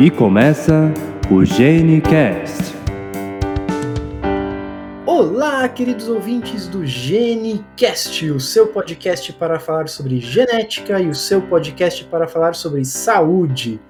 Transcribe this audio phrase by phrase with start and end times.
[0.00, 0.94] E começa
[1.28, 2.72] o GeneCast.
[5.04, 11.42] Olá, queridos ouvintes do GeneCast, o seu podcast para falar sobre genética e o seu
[11.42, 13.80] podcast para falar sobre saúde.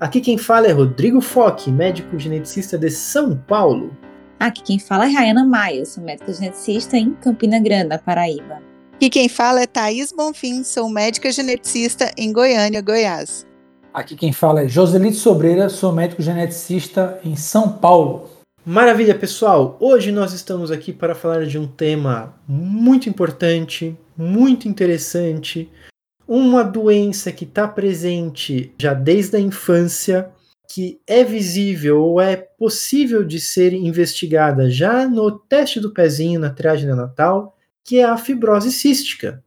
[0.00, 3.96] Aqui quem fala é Rodrigo Foque, médico geneticista de São Paulo.
[4.40, 8.60] Aqui quem fala é Rayana Maia, sou médica geneticista em Campina Grande, na Paraíba.
[8.96, 13.46] Aqui quem fala é Thaís Bonfim, sou médica geneticista em Goiânia, Goiás.
[13.92, 18.30] Aqui quem fala é Joselito Sobreira, sou médico geneticista em São Paulo.
[18.64, 19.76] Maravilha, pessoal!
[19.78, 25.70] Hoje nós estamos aqui para falar de um tema muito importante, muito interessante,
[26.26, 30.30] uma doença que está presente já desde a infância,
[30.72, 36.48] que é visível ou é possível de ser investigada já no teste do pezinho na
[36.48, 39.44] triagem neonatal, que é a fibrose cística.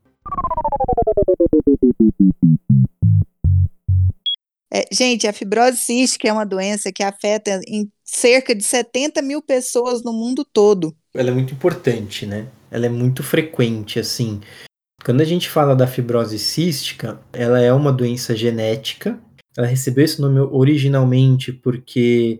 [4.73, 9.41] É, gente, a fibrose cística é uma doença que afeta em cerca de 70 mil
[9.41, 10.95] pessoas no mundo todo.
[11.13, 12.47] Ela é muito importante, né?
[12.69, 14.41] Ela é muito frequente, assim.
[15.03, 19.19] Quando a gente fala da fibrose cística, ela é uma doença genética.
[19.57, 22.39] Ela recebeu esse nome originalmente porque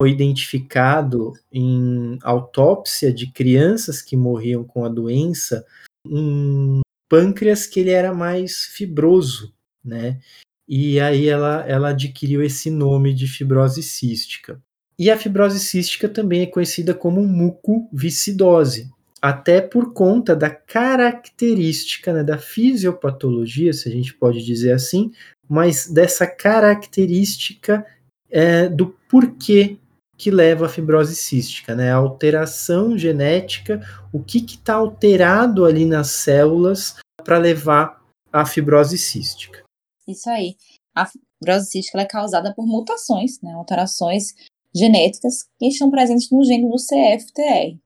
[0.00, 5.64] foi identificado em autópsia de crianças que morriam com a doença
[6.06, 10.20] um pâncreas que ele era mais fibroso, né?
[10.68, 14.60] E aí ela, ela adquiriu esse nome de fibrose cística.
[14.98, 22.22] E a fibrose cística também é conhecida como mucoviscidose, até por conta da característica, né,
[22.22, 25.10] da fisiopatologia, se a gente pode dizer assim,
[25.48, 27.84] mas dessa característica
[28.30, 29.78] é, do porquê
[30.16, 31.92] que leva à fibrose cística, né?
[31.92, 33.80] A alteração genética,
[34.12, 38.00] o que está alterado ali nas células para levar
[38.32, 39.63] à fibrose cística.
[40.06, 40.56] Isso aí.
[40.94, 44.34] A fibrose cística é causada por mutações, né, alterações
[44.74, 47.78] genéticas que estão presentes no gene do CFTR.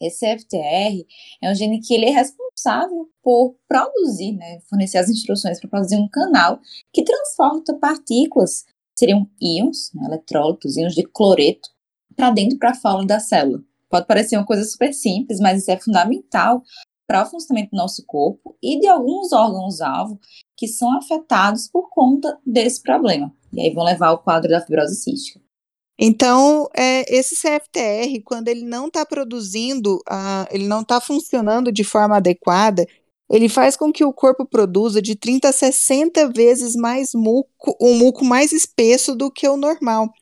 [0.00, 1.06] Esse CFTR
[1.42, 5.96] é um gene que ele é responsável por produzir, né, fornecer as instruções para produzir
[5.96, 6.60] um canal
[6.92, 8.64] que transporta partículas,
[8.94, 11.68] seriam íons, né, eletrólitos, íons de cloreto,
[12.16, 13.62] para dentro para fora da célula.
[13.88, 16.62] Pode parecer uma coisa super simples, mas isso é fundamental
[17.06, 20.18] para o funcionamento do nosso corpo e de alguns órgãos-alvo
[20.56, 23.32] que são afetados por conta desse problema.
[23.52, 25.40] E aí vão levar ao quadro da fibrose cística.
[25.98, 31.84] Então, é, esse CFTR, quando ele não está produzindo, uh, ele não está funcionando de
[31.84, 32.84] forma adequada,
[33.30, 37.94] ele faz com que o corpo produza de 30 a 60 vezes mais muco, um
[37.94, 40.12] muco mais espesso do que o normal.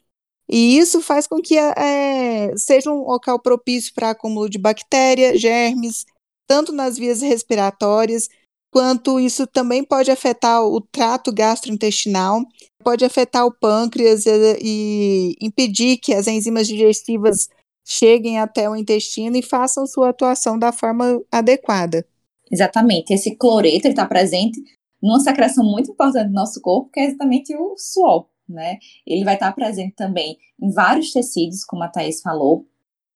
[0.48, 6.04] E isso faz com que é, seja um local propício para acúmulo de bactéria, germes,
[6.52, 8.28] tanto nas vias respiratórias,
[8.70, 12.42] quanto isso também pode afetar o trato gastrointestinal,
[12.84, 17.48] pode afetar o pâncreas e, e impedir que as enzimas digestivas
[17.82, 22.04] cheguem até o intestino e façam sua atuação da forma adequada.
[22.50, 23.14] Exatamente.
[23.14, 24.60] Esse cloreto está presente
[25.02, 28.26] numa secreção muito importante do nosso corpo, que é exatamente o suor.
[28.46, 28.76] Né?
[29.06, 32.66] Ele vai estar presente também em vários tecidos, como a Thais falou,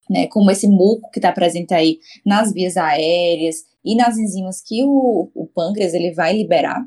[0.09, 4.83] né, como esse muco que está presente aí nas vias aéreas e nas enzimas que
[4.85, 6.85] o, o pâncreas ele vai liberar.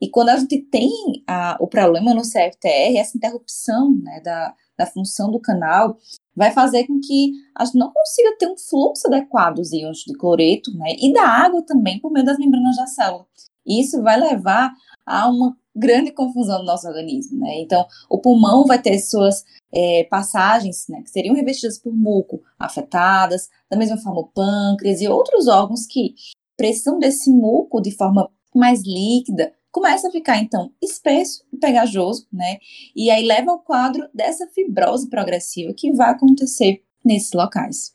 [0.00, 0.90] E quando a gente tem
[1.28, 5.96] a, o problema no CFTR, essa interrupção né, da, da função do canal
[6.34, 10.14] vai fazer com que a gente não consiga ter um fluxo adequado dos íons de
[10.14, 13.26] cloreto né, e da água também por meio das membranas da célula.
[13.64, 14.72] E isso vai levar
[15.06, 17.60] a uma grande confusão no nosso organismo, né?
[17.60, 23.48] Então, o pulmão vai ter suas é, passagens, né, que seriam revestidas por muco, afetadas,
[23.70, 26.14] da mesma forma o pâncreas e outros órgãos que
[26.56, 32.58] precisam desse muco de forma mais líquida, começa a ficar então espesso e pegajoso, né?
[32.94, 37.94] E aí leva ao quadro dessa fibrose progressiva que vai acontecer nesses locais.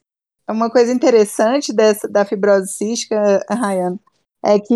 [0.50, 4.00] Uma coisa interessante dessa, da fibrose cística, Ryan,
[4.44, 4.74] é que,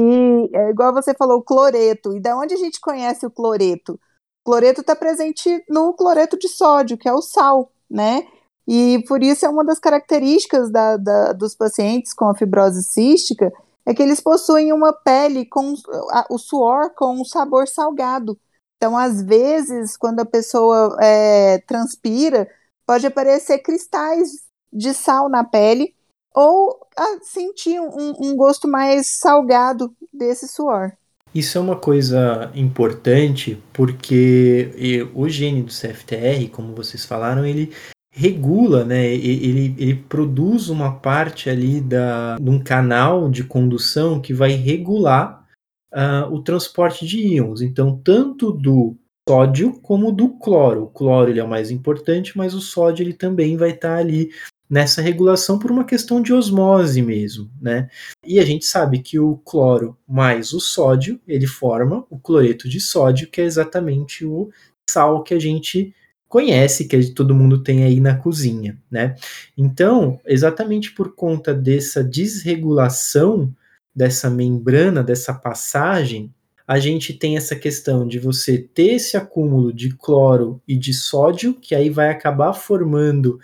[0.54, 2.16] é igual você falou, o cloreto.
[2.16, 3.94] E da onde a gente conhece o cloreto?
[3.94, 8.28] O cloreto está presente no cloreto de sódio, que é o sal, né?
[8.68, 13.52] E por isso é uma das características da, da, dos pacientes com a fibrose cística
[13.86, 15.74] é que eles possuem uma pele com
[16.12, 18.40] a, o suor com um sabor salgado.
[18.78, 22.48] Então, às vezes, quando a pessoa é, transpira,
[22.86, 24.30] pode aparecer cristais
[24.72, 25.94] de sal na pele
[26.34, 30.92] ou a sentir um, um gosto mais salgado desse suor.
[31.34, 37.72] Isso é uma coisa importante porque o gene do CFTR, como vocês falaram, ele
[38.14, 39.06] regula, né?
[39.14, 45.46] Ele, ele produz uma parte ali da, de um canal de condução que vai regular
[45.94, 47.62] uh, o transporte de íons.
[47.62, 48.98] Então, tanto do
[49.28, 50.84] sódio como do cloro.
[50.84, 53.98] O cloro ele é o mais importante, mas o sódio ele também vai estar tá
[53.98, 54.32] ali
[54.72, 57.90] nessa regulação por uma questão de osmose mesmo, né?
[58.26, 62.80] E a gente sabe que o cloro mais o sódio, ele forma o cloreto de
[62.80, 64.50] sódio, que é exatamente o
[64.90, 65.94] sal que a gente
[66.30, 69.16] conhece, que todo mundo tem aí na cozinha, né?
[69.58, 73.54] Então, exatamente por conta dessa desregulação
[73.94, 76.34] dessa membrana, dessa passagem,
[76.66, 81.54] a gente tem essa questão de você ter esse acúmulo de cloro e de sódio,
[81.54, 83.38] que aí vai acabar formando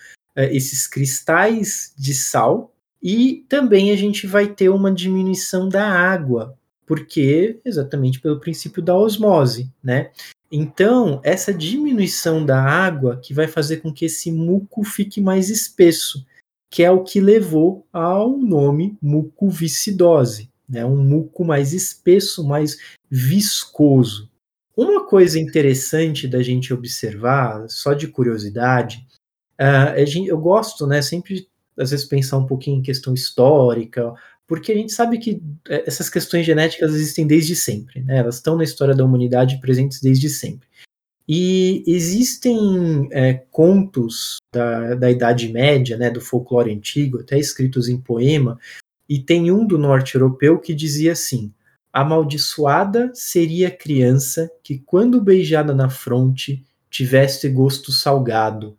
[0.45, 7.59] esses cristais de sal, e também a gente vai ter uma diminuição da água, porque
[7.65, 10.11] exatamente pelo princípio da osmose, né?
[10.51, 16.25] Então, essa diminuição da água que vai fazer com que esse muco fique mais espesso,
[16.69, 20.85] que é o que levou ao nome mucoviscidose, né?
[20.85, 22.77] Um muco mais espesso, mais
[23.09, 24.29] viscoso.
[24.75, 29.06] Uma coisa interessante da gente observar, só de curiosidade,
[29.59, 34.13] uh, eu gosto, né, sempre às vezes pensar um pouquinho em questão histórica,
[34.48, 38.18] porque a gente sabe que é, essas questões genéticas existem desde sempre, né?
[38.18, 40.68] Elas estão na história da humanidade presentes desde sempre.
[41.27, 48.00] E existem é, contos da, da Idade Média, né, do folclore antigo, até escritos em
[48.00, 48.57] poema,
[49.09, 51.51] e tem um do norte europeu que dizia assim:
[51.92, 58.77] Amaldiçoada seria a criança que, quando beijada na fronte, tivesse gosto salgado,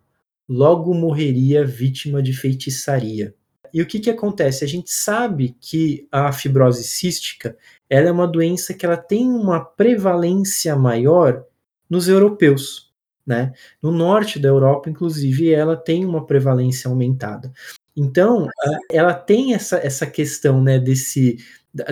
[0.49, 3.35] logo morreria vítima de feitiçaria.
[3.71, 4.65] E o que, que acontece?
[4.65, 7.55] A gente sabe que a fibrose cística
[7.87, 11.45] ela é uma doença que ela tem uma prevalência maior
[11.87, 12.91] nos europeus.
[13.25, 13.53] Né?
[13.79, 17.53] No norte da Europa, inclusive, ela tem uma prevalência aumentada.
[17.95, 18.47] Então,
[18.91, 21.37] ela tem essa, essa questão né, desse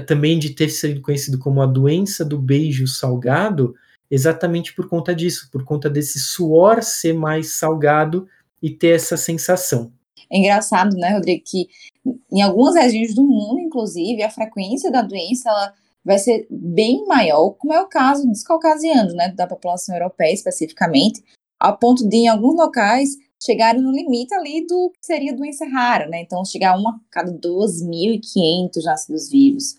[0.07, 3.75] também de ter sido conhecido como a doença do beijo salgado,
[4.09, 8.27] exatamente por conta disso, por conta desse suor ser mais salgado
[8.61, 9.91] e ter essa sensação.
[10.31, 11.67] É engraçado, né, Rodrigo, que
[12.31, 15.73] em algumas regiões do mundo, inclusive, a frequência da doença ela
[16.03, 21.21] vai ser bem maior, como é o caso dos caucasianos, né, da população europeia especificamente,
[21.59, 23.09] a ponto de, em alguns locais,
[23.43, 26.99] chegarem no limite ali do que seria doença rara, né, então chegar a uma a
[27.11, 29.75] cada 2.500 nascidos vivos.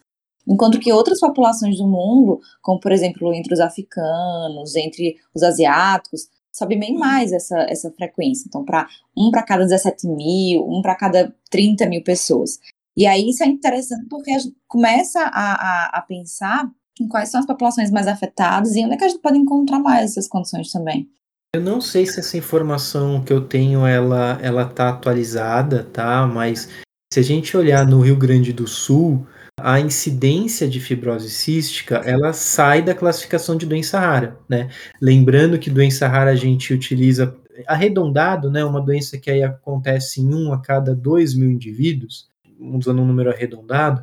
[0.47, 6.29] Enquanto que outras populações do mundo, como por exemplo entre os africanos, entre os asiáticos,
[6.59, 6.99] sobe bem uhum.
[6.99, 8.45] mais essa, essa frequência.
[8.47, 12.59] Então, para um para cada 17 mil, um para cada 30 mil pessoas.
[12.97, 16.69] E aí isso é interessante porque a gente começa a, a, a, pensar
[17.01, 19.79] em quais são as populações mais afetadas e onde é que a gente pode encontrar
[19.79, 21.09] mais essas condições também.
[21.55, 26.27] Eu não sei se essa informação que eu tenho ela ela tá atualizada, tá?
[26.27, 26.69] Mas
[27.13, 29.25] se a gente olhar no Rio Grande do Sul,
[29.63, 34.69] a incidência de fibrose cística ela sai da classificação de doença rara, né?
[35.01, 38.65] Lembrando que doença rara a gente utiliza arredondado, né?
[38.65, 42.29] Uma doença que aí acontece em um a cada dois mil indivíduos,
[42.61, 44.03] usando um número arredondado.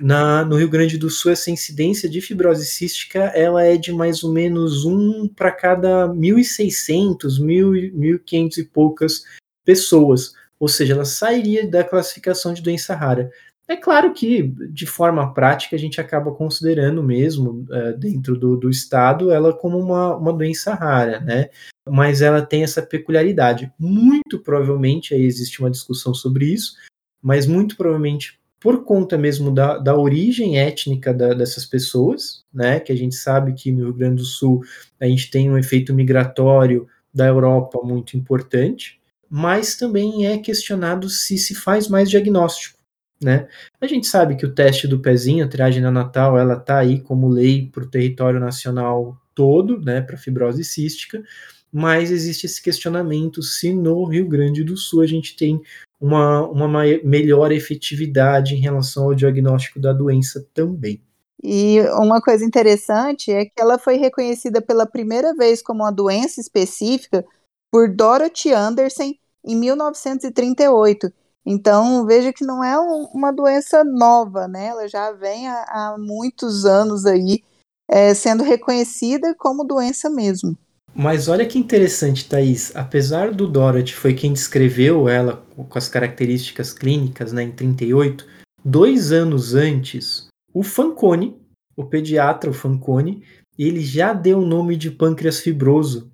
[0.00, 4.22] Na, no Rio Grande do Sul, essa incidência de fibrose cística ela é de mais
[4.22, 9.24] ou menos um para cada 1.600, 1.500 e poucas
[9.64, 10.34] pessoas.
[10.58, 13.30] Ou seja, ela sairia da classificação de doença rara.
[13.68, 18.70] É claro que, de forma prática, a gente acaba considerando mesmo, é, dentro do, do
[18.70, 21.48] Estado, ela como uma, uma doença rara, né?
[21.88, 23.72] Mas ela tem essa peculiaridade.
[23.76, 26.76] Muito provavelmente, aí existe uma discussão sobre isso,
[27.20, 32.78] mas muito provavelmente por conta mesmo da, da origem étnica da, dessas pessoas, né?
[32.78, 34.62] Que a gente sabe que no Rio Grande do Sul
[35.00, 41.36] a gente tem um efeito migratório da Europa muito importante, mas também é questionado se
[41.36, 42.75] se faz mais diagnóstico
[43.22, 43.48] né?
[43.80, 47.28] A gente sabe que o teste do pezinho, a triagem neonatal, ela tá aí como
[47.28, 51.22] lei para o território nacional todo, né, para fibrose cística,
[51.70, 55.60] mas existe esse questionamento se no Rio Grande do Sul a gente tem
[56.00, 56.68] uma, uma
[57.04, 61.00] melhor efetividade em relação ao diagnóstico da doença também.
[61.42, 66.40] E uma coisa interessante é que ela foi reconhecida pela primeira vez como uma doença
[66.40, 67.24] específica
[67.70, 69.12] por Dorothy Anderson
[69.44, 71.12] em 1938
[71.46, 74.66] então, veja que não é um, uma doença nova, né?
[74.66, 77.40] Ela já vem há, há muitos anos aí
[77.88, 80.58] é, sendo reconhecida como doença mesmo.
[80.92, 82.74] Mas olha que interessante, Thaís.
[82.74, 88.26] Apesar do Dorothy foi quem descreveu ela com as características clínicas né, em 38,
[88.64, 91.36] dois anos antes, o Fanconi,
[91.76, 93.22] o pediatra o Fanconi,
[93.56, 96.10] ele já deu o nome de pâncreas fibroso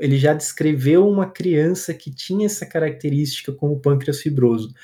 [0.00, 4.74] ele já descreveu uma criança que tinha essa característica como pâncreas fibroso,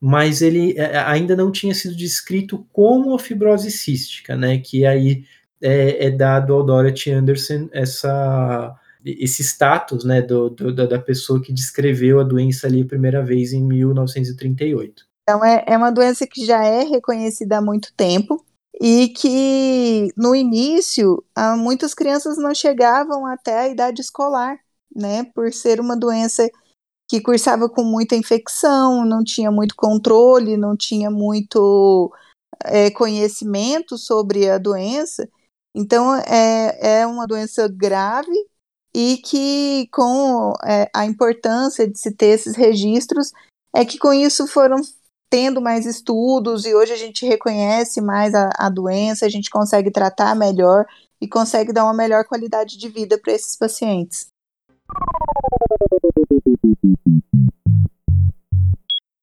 [0.00, 4.58] mas ele é, é, ainda não tinha sido descrito como a fibrose cística, né?
[4.58, 5.24] Que aí
[5.62, 11.52] é, é dado ao Dorothy Anderson essa esse status né, do, do, da pessoa que
[11.52, 15.04] descreveu a doença ali a primeira vez em 1938.
[15.22, 18.42] Então, é, é uma doença que já é reconhecida há muito tempo
[18.80, 21.22] e que, no início,
[21.58, 24.58] muitas crianças não chegavam até a idade escolar,
[24.94, 26.48] né, por ser uma doença
[27.08, 32.12] que cursava com muita infecção, não tinha muito controle, não tinha muito
[32.64, 35.28] é, conhecimento sobre a doença.
[35.74, 38.32] Então, é, é uma doença grave
[38.94, 43.32] e que, com é, a importância de se ter esses registros,
[43.74, 44.76] é que com isso foram
[45.28, 49.90] tendo mais estudos e hoje a gente reconhece mais a, a doença, a gente consegue
[49.90, 50.86] tratar melhor
[51.20, 54.28] e consegue dar uma melhor qualidade de vida para esses pacientes.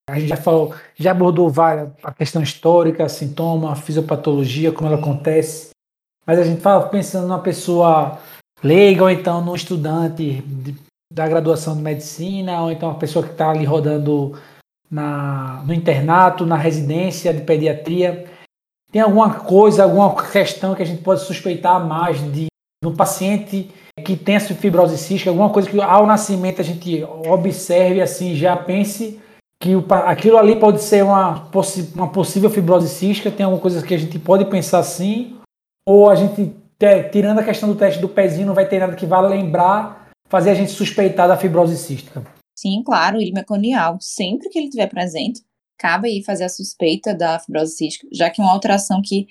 [0.09, 5.69] A gente já falou, já abordou várias, a questão histórica, sintoma, fisiopatologia, como ela acontece.
[6.27, 8.19] Mas a gente fala pensando numa pessoa
[8.61, 10.75] leiga, ou então num estudante de,
[11.11, 14.37] da graduação de medicina, ou então uma pessoa que está ali rodando
[14.89, 18.29] na, no internato, na residência de pediatria.
[18.91, 22.47] Tem alguma coisa, alguma questão que a gente pode suspeitar mais de
[22.83, 23.71] um paciente
[24.03, 29.19] que essa fibrose cística, alguma coisa que ao nascimento a gente observe assim, já pense
[29.61, 29.73] que
[30.05, 31.49] aquilo ali pode ser uma,
[31.95, 35.37] uma possível fibrose cística, tem alguma coisa que a gente pode pensar assim,
[35.87, 36.55] ou a gente,
[37.11, 40.49] tirando a questão do teste do pezinho, não vai ter nada que vá lembrar, fazer
[40.49, 42.23] a gente suspeitar da fibrose cística.
[42.57, 45.41] Sim, claro, o meconial, sempre que ele estiver presente,
[45.77, 49.27] cabe aí fazer a suspeita da fibrose cística, já que é uma alteração que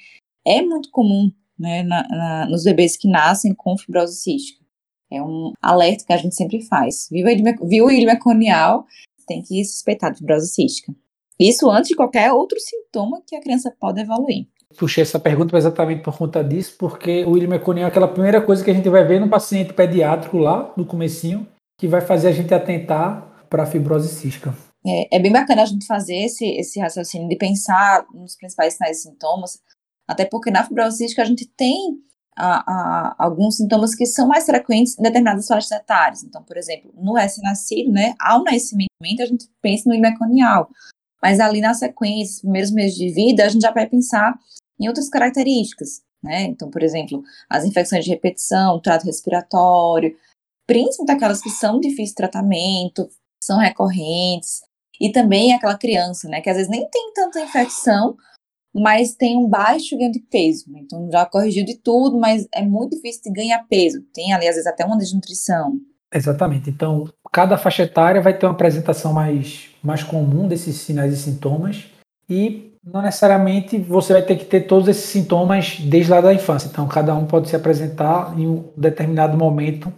[0.46, 4.58] é muito comum né, na, na, nos bebês que nascem com fibrose cística.
[5.12, 7.08] É um alerta que a gente sempre faz.
[7.10, 7.26] Viu,
[7.86, 8.86] o ilha meconial,
[9.26, 10.94] tem que suspeitar de fibrose cística.
[11.38, 14.46] Isso antes de qualquer outro sintoma que a criança pode evoluir.
[14.78, 18.64] Puxei essa pergunta exatamente por conta disso, porque o William Meconiel é aquela primeira coisa
[18.64, 21.46] que a gente vai ver no paciente pediátrico lá, no comecinho,
[21.78, 24.54] que vai fazer a gente atentar para a fibrose cística.
[24.86, 28.98] É, é, bem bacana a gente fazer esse, esse raciocínio de pensar nos principais sinais
[28.98, 29.58] e sintomas,
[30.10, 31.96] até porque na fibrose cística a gente tem
[32.36, 36.24] a, a, alguns sintomas que são mais frequentes em determinadas faixas etárias.
[36.24, 38.90] Então, por exemplo, no recém-nascido, né, ao nascimento,
[39.20, 40.68] a gente pensa no imeconial,
[41.22, 44.36] mas ali na sequência, os primeiros meses de vida, a gente já vai pensar
[44.80, 46.42] em outras características, né?
[46.42, 50.16] Então, por exemplo, as infecções de repetição, trato respiratório,
[50.66, 53.08] principalmente aquelas que são difíceis de tratamento,
[53.44, 54.60] são recorrentes,
[55.00, 58.16] e também aquela criança, né, que às vezes nem tem tanta infecção,
[58.74, 60.66] mas tem um baixo ganho de peso.
[60.76, 64.02] Então já corrigiu de tudo, mas é muito difícil de ganhar peso.
[64.14, 65.78] Tem ali, às vezes, até uma desnutrição.
[66.12, 66.70] Exatamente.
[66.70, 71.84] Então, cada faixa etária vai ter uma apresentação mais, mais comum desses sinais e sintomas.
[72.28, 76.68] E não necessariamente você vai ter que ter todos esses sintomas desde lá da infância.
[76.68, 79.92] Então, cada um pode se apresentar em um determinado momento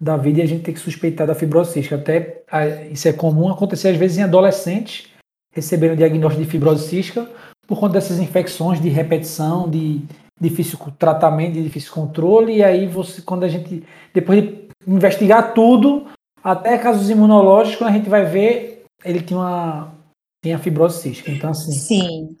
[0.00, 1.96] da vida e a gente tem que suspeitar da fibrose cística.
[1.96, 2.42] Até
[2.90, 5.08] isso é comum acontecer às vezes em adolescentes
[5.52, 7.28] receberem o diagnóstico de fibrose cística
[7.68, 10.00] por conta dessas infecções de repetição, de
[10.40, 13.84] difícil tratamento, de difícil controle, e aí você, quando a gente,
[14.14, 16.06] depois de investigar tudo,
[16.42, 19.94] até casos imunológicos, a gente vai ver, ele tinha uma
[20.42, 21.72] tinha fibrose cística, então assim...
[21.72, 22.36] Sim,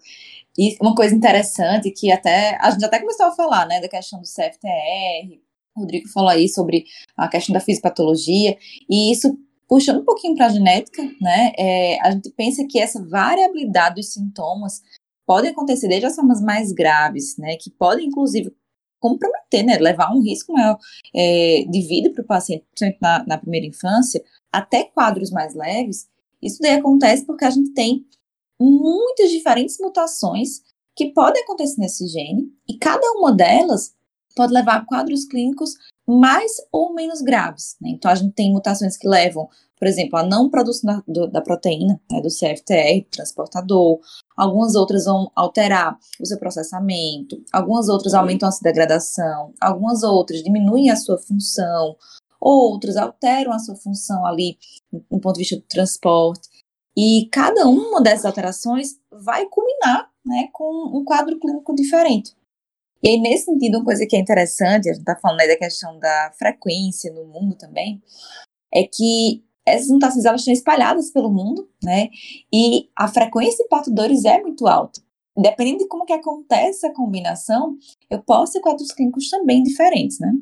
[0.56, 4.20] e uma coisa interessante que até, a gente até começou a falar, né, da questão
[4.20, 5.40] do CFTR,
[5.76, 6.84] o Rodrigo falou aí sobre
[7.16, 8.56] a questão da fisiopatologia,
[8.88, 9.36] e isso
[9.68, 14.12] puxando um pouquinho para a genética, né, é, a gente pensa que essa variabilidade dos
[14.14, 14.80] sintomas
[15.28, 18.50] podem acontecer desde as formas mais graves, né, que podem inclusive
[18.98, 20.78] comprometer, né, levar um risco maior
[21.14, 26.08] é, de vida para o paciente, principalmente na, na primeira infância, até quadros mais leves.
[26.42, 28.06] Isso daí acontece porque a gente tem
[28.58, 30.62] muitas diferentes mutações
[30.96, 33.94] que podem acontecer nesse gene e cada uma delas
[34.34, 35.74] pode levar a quadros clínicos
[36.06, 37.76] mais ou menos graves.
[37.82, 37.90] Né?
[37.90, 39.46] Então, a gente tem mutações que levam,
[39.78, 44.00] por exemplo, a não produção da, da proteína, né, do CFTR, transportador,
[44.36, 50.42] algumas outras vão alterar o seu processamento, algumas outras aumentam a sua degradação, algumas outras
[50.42, 51.96] diminuem a sua função,
[52.40, 54.58] outras alteram a sua função ali,
[54.92, 56.48] do ponto de vista do transporte.
[56.96, 62.36] E cada uma dessas alterações vai culminar né, com um quadro clínico diferente.
[63.02, 65.56] E aí, nesse sentido, uma coisa que é interessante, a gente está falando aí da
[65.56, 68.02] questão da frequência no mundo também,
[68.74, 69.44] é que
[69.74, 72.08] essas mutações elas estão espalhadas pelo mundo, né?
[72.52, 75.00] E a frequência de portadores é muito alta.
[75.36, 77.76] Dependendo de como que acontece a combinação,
[78.10, 80.32] eu posso ter quadros clínicos também diferentes, né?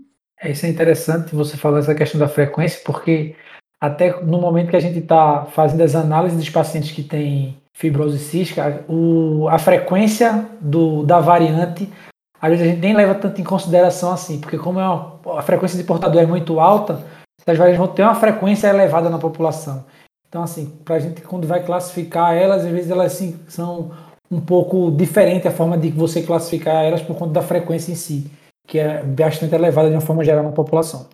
[0.41, 3.35] É, isso é interessante você falar essa questão da frequência, porque
[3.81, 8.19] até no momento que a gente está fazendo as análises dos pacientes que têm fibrose
[8.19, 11.89] cística, o, a frequência do, da variante
[12.41, 15.43] às vezes a gente nem leva tanto em consideração assim, porque como é uma, a
[15.43, 17.03] frequência de portador é muito alta,
[17.45, 19.85] as variantes vão ter uma frequência elevada na população.
[20.29, 23.93] Então, assim, para a gente, quando vai classificar elas, às vezes elas assim, são
[24.31, 28.31] um pouco diferente a forma de você classificar elas por conta da frequência em si,
[28.67, 31.07] que é bastante elevada de uma forma geral na população.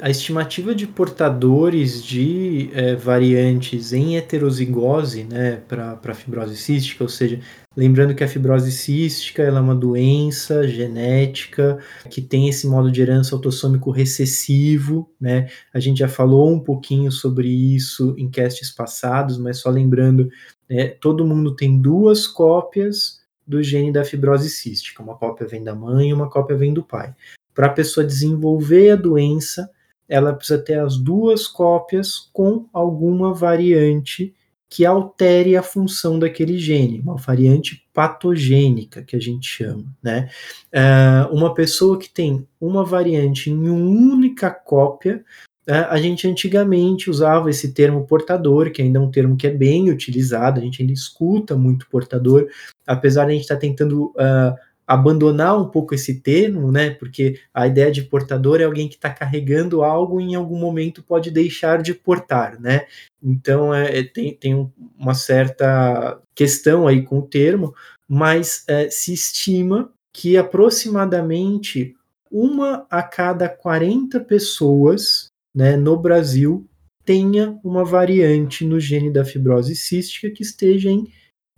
[0.00, 7.40] A, estimativa de portadores de é, variantes em heterozigose né, para fibrose cística, ou seja,
[7.76, 13.02] lembrando que a fibrose cística ela é uma doença genética que tem esse modo de
[13.02, 15.48] herança autossômico recessivo, né?
[15.74, 20.30] A gente já falou um pouquinho sobre isso em castes passados, mas só lembrando,
[20.70, 25.74] né, todo mundo tem duas cópias do gene da fibrose cística, uma cópia vem da
[25.74, 27.12] mãe e uma cópia vem do pai
[27.54, 29.70] para a pessoa desenvolver a doença,
[30.08, 34.34] ela precisa ter as duas cópias com alguma variante
[34.72, 40.30] que altere a função daquele gene, uma variante patogênica que a gente chama, né?
[40.74, 45.22] Uh, uma pessoa que tem uma variante em uma única cópia,
[45.68, 49.50] uh, a gente antigamente usava esse termo portador, que ainda é um termo que é
[49.50, 52.48] bem utilizado, a gente ainda escuta muito portador,
[52.86, 54.56] apesar de a gente estar tá tentando uh,
[54.92, 56.90] abandonar um pouco esse termo, né?
[56.90, 61.02] Porque a ideia de portador é alguém que está carregando algo e em algum momento
[61.02, 62.86] pode deixar de portar, né?
[63.22, 67.74] Então é, é, tem, tem uma certa questão aí com o termo,
[68.06, 71.94] mas é, se estima que aproximadamente
[72.30, 76.68] uma a cada 40 pessoas né, no Brasil
[77.02, 81.08] tenha uma variante no gene da fibrose cística que esteja em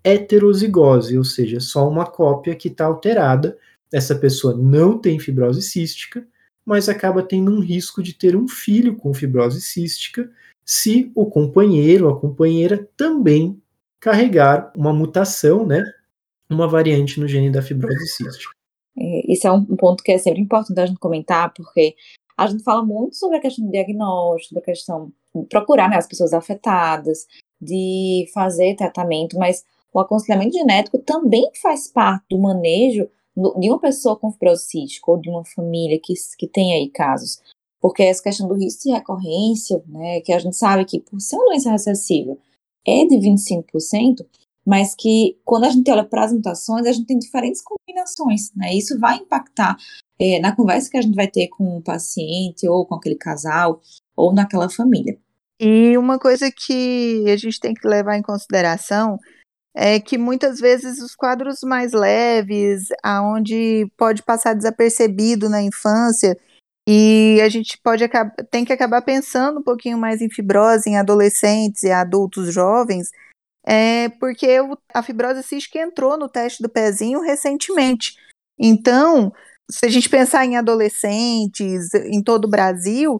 [0.05, 3.57] heterozigose, ou seja, só uma cópia que está alterada.
[3.91, 6.27] Essa pessoa não tem fibrose cística,
[6.65, 10.31] mas acaba tendo um risco de ter um filho com fibrose cística
[10.65, 13.61] se o companheiro ou a companheira também
[14.01, 15.83] carregar uma mutação, né,
[16.49, 18.53] uma variante no gene da fibrose cística.
[18.97, 21.95] É, esse é um ponto que é sempre importante a gente comentar, porque
[22.37, 25.97] a gente fala muito sobre a questão do diagnóstico, sobre a questão de procurar né,
[25.97, 27.27] as pessoas afetadas,
[27.61, 34.17] de fazer tratamento, mas o aconselhamento genético também faz parte do manejo de uma pessoa
[34.17, 37.41] com fibrose cística ou de uma família que, que tem aí casos.
[37.81, 41.37] Porque essa questão do risco de recorrência, né, que a gente sabe que por ser
[41.37, 42.37] uma doença recessiva
[42.87, 44.27] é de 25%,
[44.67, 48.75] mas que quando a gente olha para as mutações, a gente tem diferentes combinações, né?
[48.75, 49.77] Isso vai impactar
[50.19, 53.81] é, na conversa que a gente vai ter com o paciente, ou com aquele casal,
[54.17, 55.19] ou naquela família.
[55.61, 59.19] E uma coisa que a gente tem que levar em consideração
[59.75, 66.39] é que muitas vezes os quadros mais leves, aonde pode passar desapercebido na infância,
[66.89, 68.05] e a gente pode
[68.51, 73.11] tem que acabar pensando um pouquinho mais em fibrose em adolescentes e adultos jovens,
[73.67, 74.59] é porque
[74.93, 78.15] a fibrose cística entrou no teste do pezinho recentemente.
[78.59, 79.33] Então,
[79.71, 83.19] se a gente pensar em adolescentes em todo o Brasil,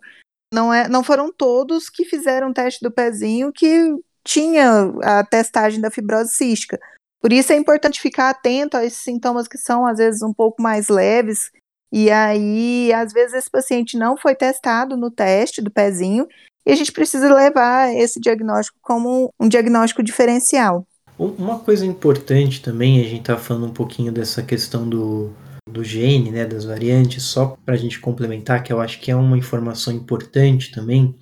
[0.53, 3.91] não, é, não foram todos que fizeram o teste do pezinho que
[4.27, 6.79] tinha a testagem da fibrose cística.
[7.21, 10.63] Por isso é importante ficar atento a esses sintomas que são, às vezes, um pouco
[10.63, 11.51] mais leves.
[11.93, 16.27] E aí, às vezes, esse paciente não foi testado no teste do pezinho
[16.67, 20.87] e a gente precisa levar esse diagnóstico como um diagnóstico diferencial.
[21.19, 25.33] Uma coisa importante também, a gente está falando um pouquinho dessa questão do,
[25.71, 29.17] do gene, né, das variantes, só para a gente complementar, que eu acho que é
[29.17, 31.15] uma informação importante também,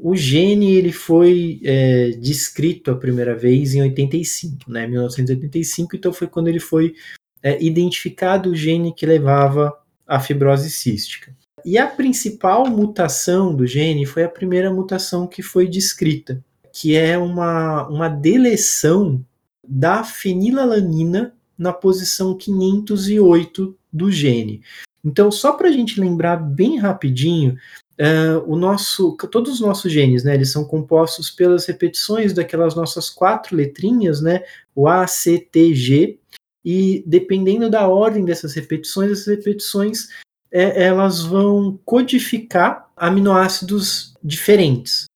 [0.00, 6.28] o gene ele foi é, descrito a primeira vez em 85, né, 1985, então foi
[6.28, 6.94] quando ele foi
[7.42, 11.34] é, identificado o gene que levava à fibrose cística.
[11.64, 17.18] E a principal mutação do gene foi a primeira mutação que foi descrita, que é
[17.18, 19.24] uma, uma deleção
[19.66, 24.62] da fenilalanina na posição 508 do gene.
[25.04, 27.56] Então, só para a gente lembrar bem rapidinho,
[28.00, 33.10] Uh, o nosso, todos os nossos genes, né, eles são compostos pelas repetições daquelas nossas
[33.10, 36.16] quatro letrinhas, né, o A, C, T, G,
[36.64, 40.08] e dependendo da ordem dessas repetições, essas repetições
[40.50, 45.06] é, elas vão codificar aminoácidos diferentes.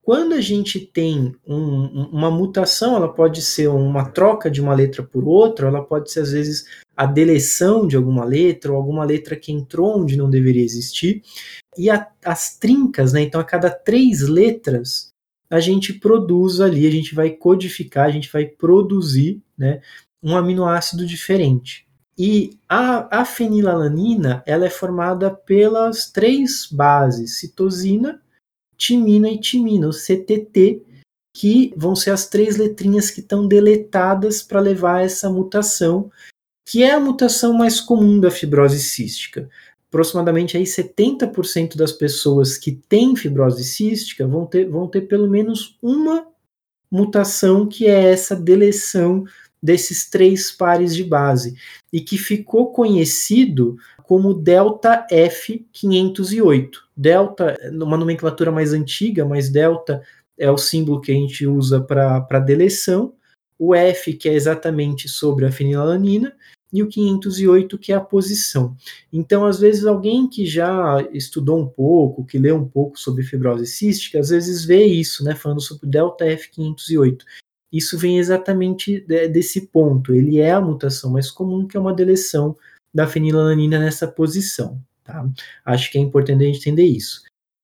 [0.00, 5.02] Quando a gente tem um, uma mutação, ela pode ser uma troca de uma letra
[5.02, 9.36] por outra, ela pode ser às vezes a deleção de alguma letra ou alguma letra
[9.36, 11.22] que entrou onde não deveria existir
[11.76, 13.22] e a, as trincas, né?
[13.22, 15.08] Então, a cada três letras,
[15.50, 19.80] a gente produz ali, a gente vai codificar, a gente vai produzir, né?
[20.22, 21.86] Um aminoácido diferente.
[22.16, 28.20] E a, a fenilalanina, ela é formada pelas três bases, citosina,
[28.76, 30.82] timina e timina, o CTT,
[31.34, 36.10] que vão ser as três letrinhas que estão deletadas para levar essa mutação
[36.64, 39.48] que é a mutação mais comum da fibrose cística.
[39.92, 45.76] Aproximadamente aí 70% das pessoas que têm fibrose cística vão ter, vão ter pelo menos
[45.82, 46.26] uma
[46.90, 49.24] mutação que é essa deleção
[49.62, 51.56] desses três pares de base
[51.92, 56.70] e que ficou conhecido como delta F508.
[56.96, 60.00] Delta, numa nomenclatura mais antiga, mas delta
[60.38, 63.12] é o símbolo que a gente usa para deleção,
[63.58, 66.34] o F que é exatamente sobre a fenilalanina
[66.72, 68.76] e o 508 que é a posição.
[69.12, 73.66] Então, às vezes alguém que já estudou um pouco, que leu um pouco sobre fibrose
[73.66, 77.22] cística, às vezes vê isso, né, falando sobre delta F508
[77.72, 80.14] isso vem exatamente desse ponto.
[80.14, 82.54] Ele é a mutação mais comum, que é uma deleção
[82.94, 84.78] da fenilalanina nessa posição.
[85.02, 85.26] Tá?
[85.64, 87.22] Acho que é importante a gente entender isso.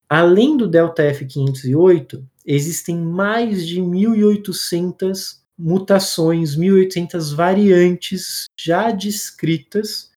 [0.09, 10.11] Além do delta F508, existem mais de 1.800 mutações, 1.800 variantes já descritas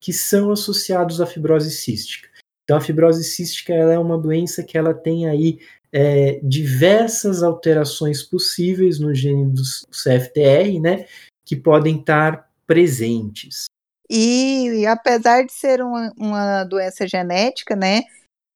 [0.00, 2.28] que são associados à fibrose cística.
[2.64, 5.60] Então, a fibrose cística é uma doença que ela tem aí
[5.92, 11.06] é, diversas alterações possíveis no gene do CFTR, né,
[11.44, 13.64] que podem estar presentes.
[14.08, 18.02] E apesar de ser uma, uma doença genética, né,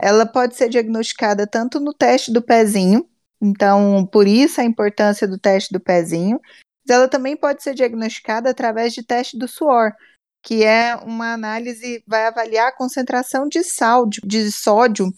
[0.01, 3.09] ela pode ser diagnosticada tanto no teste do pezinho,
[3.45, 6.41] então por isso a importância do teste do pezinho,
[6.87, 9.93] mas ela também pode ser diagnosticada através de teste do suor,
[10.43, 15.13] que é uma análise vai avaliar a concentração de sal, de, de sódio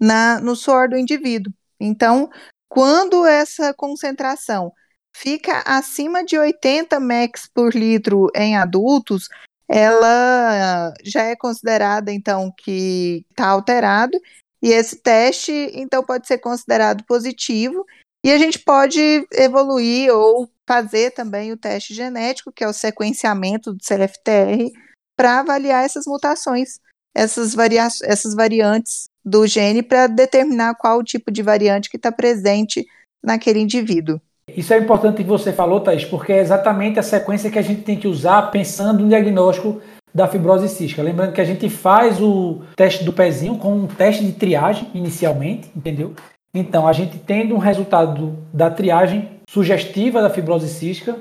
[0.00, 1.52] na, no suor do indivíduo.
[1.80, 2.28] Então,
[2.68, 4.72] quando essa concentração
[5.14, 9.28] fica acima de 80 mEq por litro em adultos,
[9.68, 14.18] ela já é considerada, então, que está alterado,
[14.62, 17.84] e esse teste, então, pode ser considerado positivo,
[18.24, 23.72] e a gente pode evoluir ou fazer também o teste genético, que é o sequenciamento
[23.72, 24.72] do CFTR,
[25.16, 26.80] para avaliar essas mutações,
[27.14, 32.10] essas, varia essas variantes do gene para determinar qual o tipo de variante que está
[32.10, 32.84] presente
[33.22, 34.20] naquele indivíduo.
[34.48, 37.82] Isso é importante que você falou, Thaís, porque é exatamente a sequência que a gente
[37.82, 39.80] tem que usar pensando no diagnóstico
[40.14, 41.02] da fibrose cística.
[41.02, 45.70] Lembrando que a gente faz o teste do pezinho com um teste de triagem inicialmente,
[45.76, 46.14] entendeu?
[46.54, 51.16] Então, a gente tendo um resultado da triagem sugestiva da fibrose cística,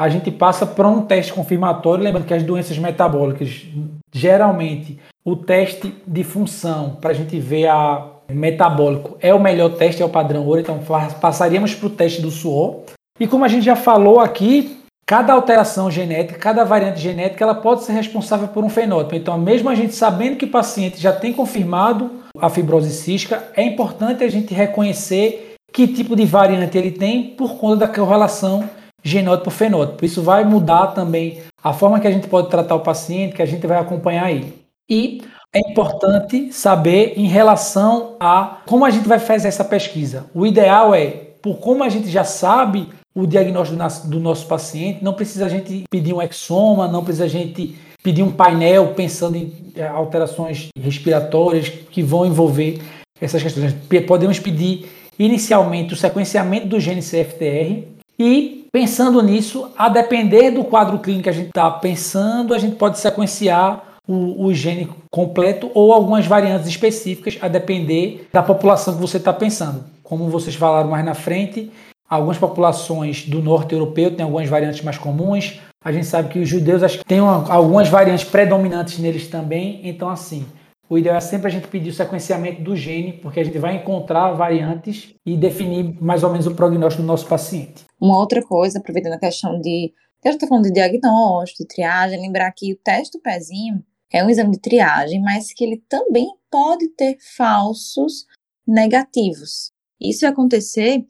[0.00, 3.66] a gente passa para um teste confirmatório, lembrando que as doenças metabólicas
[4.14, 10.02] geralmente o teste de função para a gente ver a metabólico é o melhor teste,
[10.02, 10.78] é o padrão ouro, então
[11.20, 12.82] passaríamos para o teste do suor.
[13.18, 14.75] E como a gente já falou aqui,
[15.06, 19.14] cada alteração genética, cada variante genética, ela pode ser responsável por um fenótipo.
[19.14, 23.62] Então, mesmo a gente sabendo que o paciente já tem confirmado a fibrose cística, é
[23.62, 28.68] importante a gente reconhecer que tipo de variante ele tem por conta da correlação
[29.02, 30.04] genótipo-fenótipo.
[30.04, 33.46] Isso vai mudar também a forma que a gente pode tratar o paciente, que a
[33.46, 34.54] gente vai acompanhar ele.
[34.90, 35.22] E
[35.54, 40.26] é importante saber em relação a como a gente vai fazer essa pesquisa.
[40.34, 41.06] O ideal é,
[41.40, 45.84] por como a gente já sabe o diagnóstico do nosso paciente, não precisa a gente
[45.90, 51.70] pedir um exoma, não precisa a gente pedir um painel pensando em é, alterações respiratórias
[51.70, 52.78] que vão envolver
[53.18, 53.74] essas questões.
[54.06, 54.86] Podemos pedir
[55.18, 57.84] inicialmente o sequenciamento do gene CFTR
[58.18, 62.76] e pensando nisso, a depender do quadro clínico que a gente está pensando, a gente
[62.76, 69.00] pode sequenciar o, o gene completo ou algumas variantes específicas, a depender da população que
[69.00, 69.82] você está pensando.
[70.02, 71.70] Como vocês falaram mais na frente,
[72.08, 75.60] algumas populações do norte europeu têm algumas variantes mais comuns.
[75.84, 79.80] A gente sabe que os judeus acho que têm uma, algumas variantes predominantes neles também.
[79.88, 80.44] Então, assim,
[80.88, 83.76] o ideal é sempre a gente pedir o sequenciamento do gene, porque a gente vai
[83.76, 87.84] encontrar variantes e definir mais ou menos o prognóstico do nosso paciente.
[88.00, 89.92] Uma outra coisa, aproveitando a questão de.
[90.24, 94.24] A gente está falando de diagnóstico, de triagem, lembrar que o teste do pezinho é
[94.24, 98.24] um exame de triagem, mas que ele também pode ter falsos
[98.66, 99.70] negativos.
[100.00, 101.04] Isso acontecer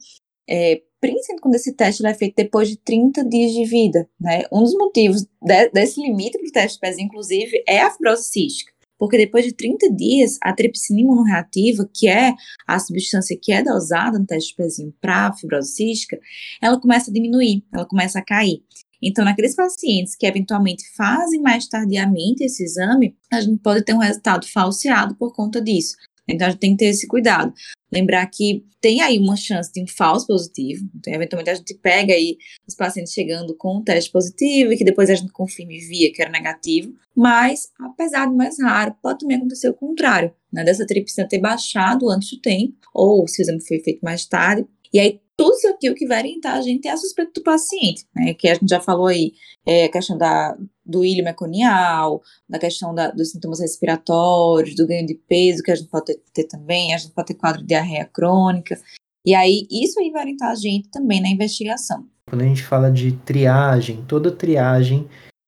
[0.47, 4.09] é, principalmente quando esse teste é feito depois de 30 dias de vida.
[4.19, 4.43] Né?
[4.51, 8.29] Um dos motivos de, desse limite para o teste de pezinho, inclusive, é a fibrose
[8.29, 8.71] cística.
[8.99, 12.33] Porque depois de 30 dias, a tripsina imunorreativa, que é
[12.67, 16.19] a substância que é dosada no teste de pezinho para fibrose cística,
[16.61, 18.63] ela começa a diminuir, ela começa a cair.
[19.01, 23.99] Então, naqueles pacientes que eventualmente fazem mais tardiamente esse exame, a gente pode ter um
[23.99, 25.95] resultado falseado por conta disso.
[26.27, 27.53] Então, a gente tem que ter esse cuidado.
[27.91, 30.89] Lembrar que tem aí uma chance de um falso positivo.
[30.95, 32.37] Então, eventualmente, a gente pega aí
[32.67, 36.21] os pacientes chegando com um teste positivo e que depois a gente confirme via que
[36.21, 36.93] era negativo.
[37.15, 40.63] Mas, apesar de mais raro, pode também acontecer o contrário, né?
[40.63, 44.67] Dessa tripsina ter baixado antes do tempo, ou se o exame foi feito mais tarde.
[44.93, 47.43] E aí, tudo isso aqui o que vai orientar a gente é a suspeita do
[47.43, 48.33] paciente, né?
[48.33, 49.31] Que a gente já falou aí,
[49.65, 55.05] é a questão da, do ilho meconial, da questão da, dos sintomas respiratórios, do ganho
[55.05, 57.67] de peso, que a gente pode ter, ter, também, a gente pode ter quadro de
[57.67, 58.79] diarreia crônica.
[59.25, 62.05] E aí, isso aí vai orientar a gente também na investigação.
[62.29, 65.07] Quando a gente fala de triagem, toda triagem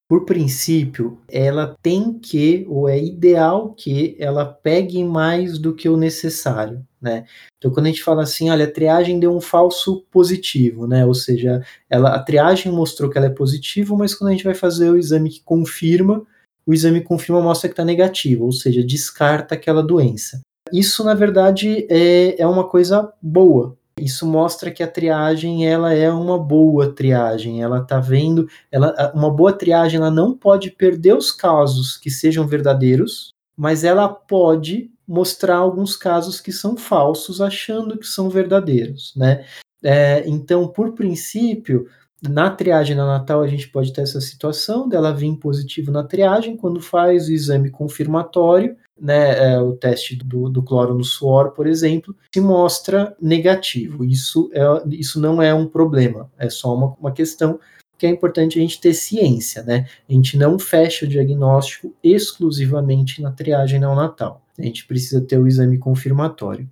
[0.10, 5.96] por princípio, ela tem que, ou é ideal que ela pegue mais do que o
[5.96, 7.26] necessário, né?
[7.58, 11.06] Então, quando a gente fala assim, olha, a triagem deu um falso positivo, né?
[11.06, 14.56] Ou seja, ela, a triagem mostrou que ela é positiva, mas quando a gente vai
[14.56, 16.26] fazer o exame que confirma,
[16.66, 20.42] o exame confirma mostra que está negativo, ou seja, descarta aquela doença.
[20.72, 26.12] Isso, na verdade, é, é uma coisa boa, isso mostra que a triagem ela é
[26.12, 27.62] uma boa triagem.
[27.62, 32.48] Ela está vendo, ela, uma boa triagem ela não pode perder os casos que sejam
[32.48, 39.46] verdadeiros, mas ela pode mostrar alguns casos que são falsos, achando que são verdadeiros, né?
[39.84, 41.86] É, então, por princípio,
[42.24, 46.80] na triagem neonatal a gente pode ter essa situação dela vir positivo na triagem, quando
[46.80, 52.16] faz o exame confirmatório, né, é, o teste do, do, cloro no suor, por exemplo,
[52.34, 54.06] se mostra negativo.
[54.06, 57.60] Isso, é, isso não é um problema, é só uma, uma questão
[58.00, 59.86] que é importante a gente ter ciência, né?
[60.10, 64.42] A gente não fecha o diagnóstico exclusivamente na triagem neonatal.
[64.58, 66.68] A gente precisa ter o exame confirmatório.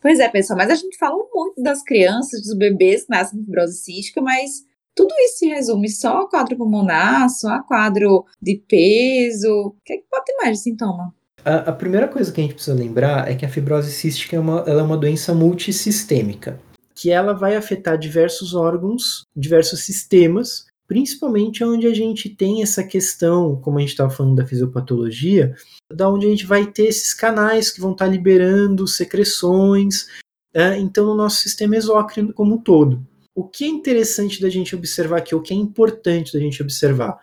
[0.00, 3.44] Pois é, pessoal, mas a gente fala muito das crianças, dos bebês que nascem com
[3.44, 4.64] fibrose cística, mas
[4.96, 9.48] tudo isso se resume só a quadro pulmonar, só a quadro de peso?
[9.48, 11.14] O que, é que pode ter mais de sintoma?
[11.44, 14.40] A, a, primeira coisa que a gente precisa lembrar é que a fibrose cística é
[14.40, 16.60] uma, é uma doença multissistêmica,
[16.94, 23.56] que ela vai afetar diversos órgãos, diversos sistemas, principalmente onde a gente tem essa questão,
[23.60, 25.54] como a gente estava falando da fisiopatologia,
[25.92, 30.06] da onde a gente vai ter esses canais que vão estar liberando secreções,
[30.52, 33.06] é, então no nosso sistema exócrino como um todo.
[33.34, 37.18] O que é interessante da gente observar aqui, o que é importante da gente observar?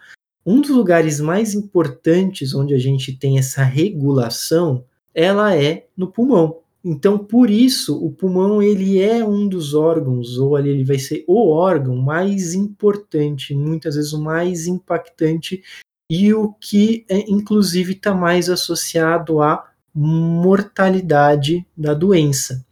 [0.46, 6.60] Um dos lugares mais importantes onde a gente tem essa regulação, ela é no pulmão.
[6.84, 11.24] Então, por isso, o pulmão ele é um dos órgãos, ou ali ele vai ser
[11.28, 15.64] o órgão mais importante, muitas vezes o mais impactante
[16.08, 22.64] e o que, é, inclusive, está mais associado à mortalidade da doença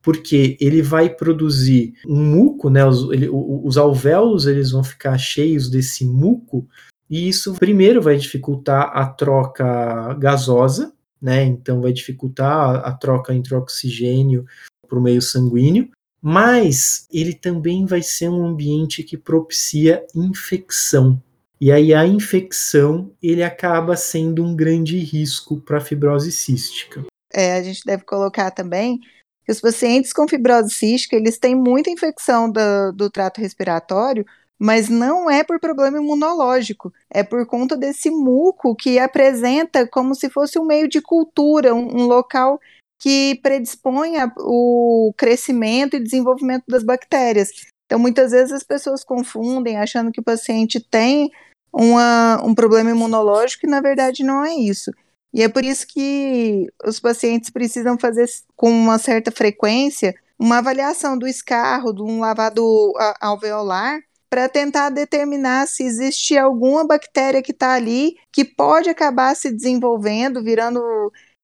[0.00, 2.82] porque ele vai produzir um muco, né?
[2.86, 6.66] Os, ele, os alvéolos eles vão ficar cheios desse muco
[7.08, 11.44] e isso primeiro vai dificultar a troca gasosa, né?
[11.44, 14.44] Então vai dificultar a, troca entre oxigênio
[14.86, 15.90] para o meio sanguíneo,
[16.20, 21.20] mas ele também vai ser um ambiente que propicia infecção.
[21.60, 27.04] E aí a infecção ele acaba sendo um grande risco para a fibrose cística.
[27.32, 29.00] É, a gente deve colocar também
[29.44, 34.24] que os pacientes com fibrose cística, eles têm muita infecção do, do trato respiratório,
[34.58, 40.28] mas não é por problema imunológico, é por conta desse muco que apresenta como se
[40.28, 42.60] fosse um meio de cultura, um, um local
[42.98, 47.50] que predispõe o crescimento e desenvolvimento das bactérias.
[47.86, 51.30] Então, muitas vezes as pessoas confundem, achando que o paciente tem
[51.72, 54.90] uma, um problema imunológico, e na verdade não é isso.
[55.32, 61.18] E é por isso que os pacientes precisam fazer com uma certa frequência uma avaliação
[61.18, 67.72] do escarro, de um lavado alveolar, para tentar determinar se existe alguma bactéria que está
[67.72, 70.80] ali que pode acabar se desenvolvendo, virando,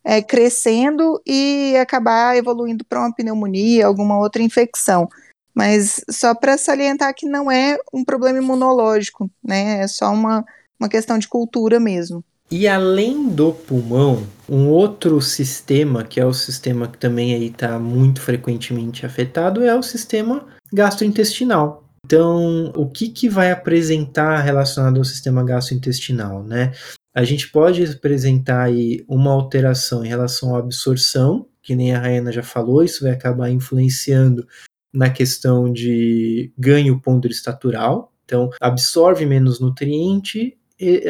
[0.05, 5.09] é, crescendo e acabar evoluindo para uma pneumonia, alguma outra infecção.
[5.55, 9.83] Mas só para salientar que não é um problema imunológico, né?
[9.83, 10.45] É só uma,
[10.79, 12.25] uma questão de cultura mesmo.
[12.51, 17.79] E além do pulmão, um outro sistema, que é o sistema que também aí está
[17.79, 21.84] muito frequentemente afetado, é o sistema gastrointestinal.
[22.05, 26.73] Então, o que, que vai apresentar relacionado ao sistema gastrointestinal, né?
[27.15, 32.31] A gente pode apresentar aí uma alteração em relação à absorção, que nem a Raina
[32.31, 34.47] já falou, isso vai acabar influenciando
[34.93, 40.57] na questão de ganho pondroestatural, então absorve menos nutriente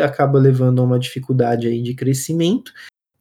[0.03, 2.73] acaba levando a uma dificuldade aí de crescimento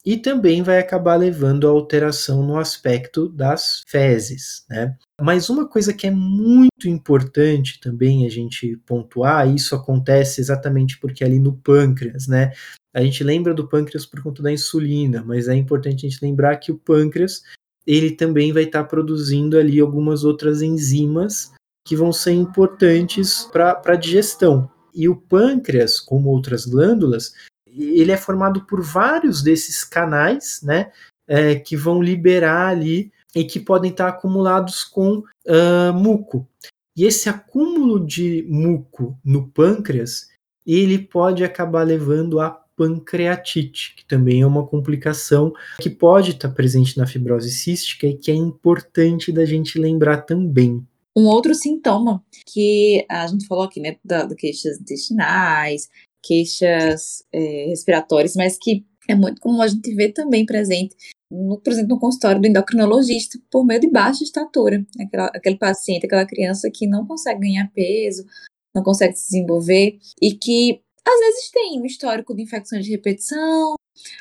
[0.05, 4.95] e também vai acabar levando a alteração no aspecto das fezes, né?
[5.21, 11.23] Mas uma coisa que é muito importante também a gente pontuar, isso acontece exatamente porque
[11.23, 12.51] ali no pâncreas, né?
[12.93, 16.57] A gente lembra do pâncreas por conta da insulina, mas é importante a gente lembrar
[16.57, 17.41] que o pâncreas
[17.87, 21.51] ele também vai estar tá produzindo ali algumas outras enzimas
[21.85, 24.69] que vão ser importantes para a digestão.
[24.93, 27.33] E o pâncreas, como outras glândulas,
[27.77, 30.91] ele é formado por vários desses canais, né,
[31.27, 36.47] é, que vão liberar ali e que podem estar acumulados com uh, muco.
[36.95, 40.27] E esse acúmulo de muco no pâncreas,
[40.65, 46.97] ele pode acabar levando a pancreatite, que também é uma complicação que pode estar presente
[46.97, 50.85] na fibrose cística e que é importante da gente lembrar também.
[51.15, 55.87] Um outro sintoma que a gente falou aqui, né, da, da queixas intestinais,
[56.23, 60.95] queixas é, respiratórias, mas que é muito comum a gente ver também presente,
[61.29, 64.85] no, por exemplo, no consultório do endocrinologista, por meio de baixa estatura.
[64.99, 68.25] Aquela, aquele paciente, aquela criança que não consegue ganhar peso,
[68.73, 73.75] não consegue se desenvolver e que às vezes tem um histórico de infecções de repetição,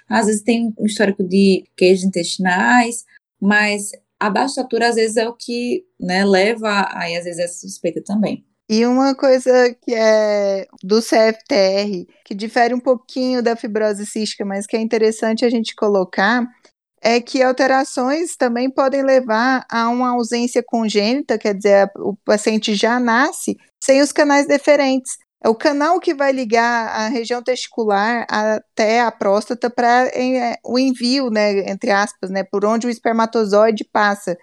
[0.08, 3.04] às vezes tem um histórico de queijos intestinais,
[3.40, 7.60] mas a baixa estatura às vezes é o que né, leva aí às vezes essa
[7.60, 8.44] suspeita também.
[8.72, 14.66] E uma coisa que é do CFTR, que difere um pouquinho da fibrose cística, mas
[14.66, 16.42] que é interessante a gente colocar,
[17.02, 22.98] é que alterações também podem levar a uma ausência congênita, quer dizer, o paciente já
[22.98, 25.18] nasce sem os canais deferentes.
[25.44, 30.78] É o canal que vai ligar a região testicular até a próstata para é, o
[30.78, 34.34] envio, né, entre aspas, né, por onde o espermatozoide passa.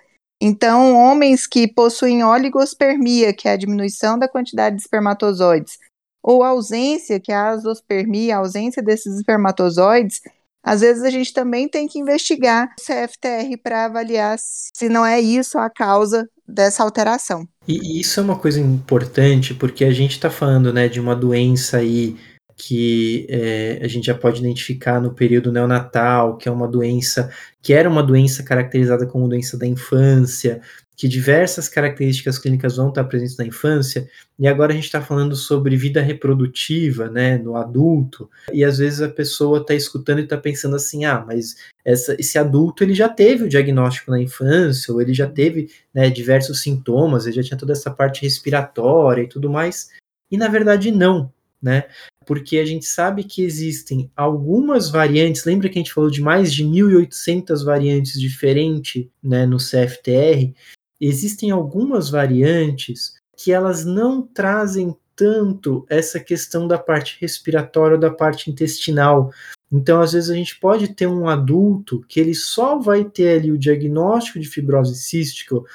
[0.41, 5.77] Então, homens que possuem oligospermia, que é a diminuição da quantidade de espermatozoides,
[6.23, 10.21] ou ausência, que é a azospermia, a ausência desses espermatozoides,
[10.63, 15.19] às vezes a gente também tem que investigar o CFTR para avaliar se não é
[15.19, 17.47] isso a causa dessa alteração.
[17.67, 21.77] E isso é uma coisa importante porque a gente está falando né, de uma doença
[21.77, 22.17] aí
[22.61, 27.73] que é, a gente já pode identificar no período neonatal, que é uma doença que
[27.73, 30.61] era uma doença caracterizada como doença da infância,
[30.95, 35.35] que diversas características clínicas vão estar presentes na infância, e agora a gente está falando
[35.35, 40.37] sobre vida reprodutiva, né, no adulto, e às vezes a pessoa está escutando e está
[40.37, 45.01] pensando assim, ah, mas essa, esse adulto ele já teve o diagnóstico na infância, ou
[45.01, 49.49] ele já teve né, diversos sintomas, ele já tinha toda essa parte respiratória e tudo
[49.49, 49.89] mais,
[50.29, 51.85] e na verdade não, né?
[52.29, 56.53] Porque a gente sabe que existem algumas variantes, lembra que a gente falou de mais
[56.53, 60.53] de 1.800 variantes diferentes né, no CFTR,
[61.01, 68.11] existem algumas variantes que elas não trazem tanto essa questão da parte respiratória ou da
[68.11, 69.31] parte intestinal.
[69.71, 73.51] Então, às vezes, a gente pode ter um adulto que ele só vai ter ali
[73.51, 75.65] o diagnóstico de fibrose cística, uh,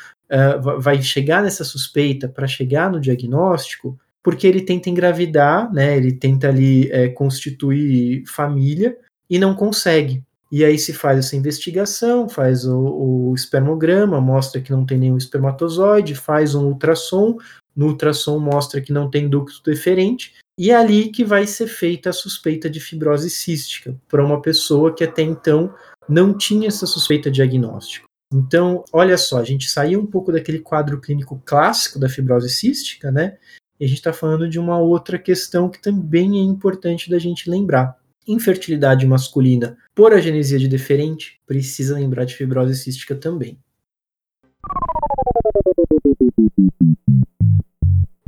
[0.79, 5.95] vai chegar nessa suspeita para chegar no diagnóstico, porque ele tenta engravidar, né?
[5.97, 8.97] Ele tenta ali é, constituir família
[9.29, 10.23] e não consegue.
[10.51, 15.19] E aí se faz essa investigação, faz o, o espermograma, mostra que não tem nenhum
[15.19, 17.37] espermatozoide, faz um ultrassom,
[17.77, 22.11] no ultrassom mostra que não tem ducto deferente, e é ali que vai ser feita
[22.11, 25.75] a suspeita de fibrose cística para uma pessoa que até então
[26.09, 28.07] não tinha essa suspeita diagnóstico.
[28.33, 33.11] Então, olha só, a gente saiu um pouco daquele quadro clínico clássico da fibrose cística,
[33.11, 33.37] né?
[33.79, 37.51] E a gente está falando de uma outra questão que também é importante da gente
[37.51, 43.59] lembrar infertilidade masculina por agenesia de deferente, precisa lembrar de fibrose cística também.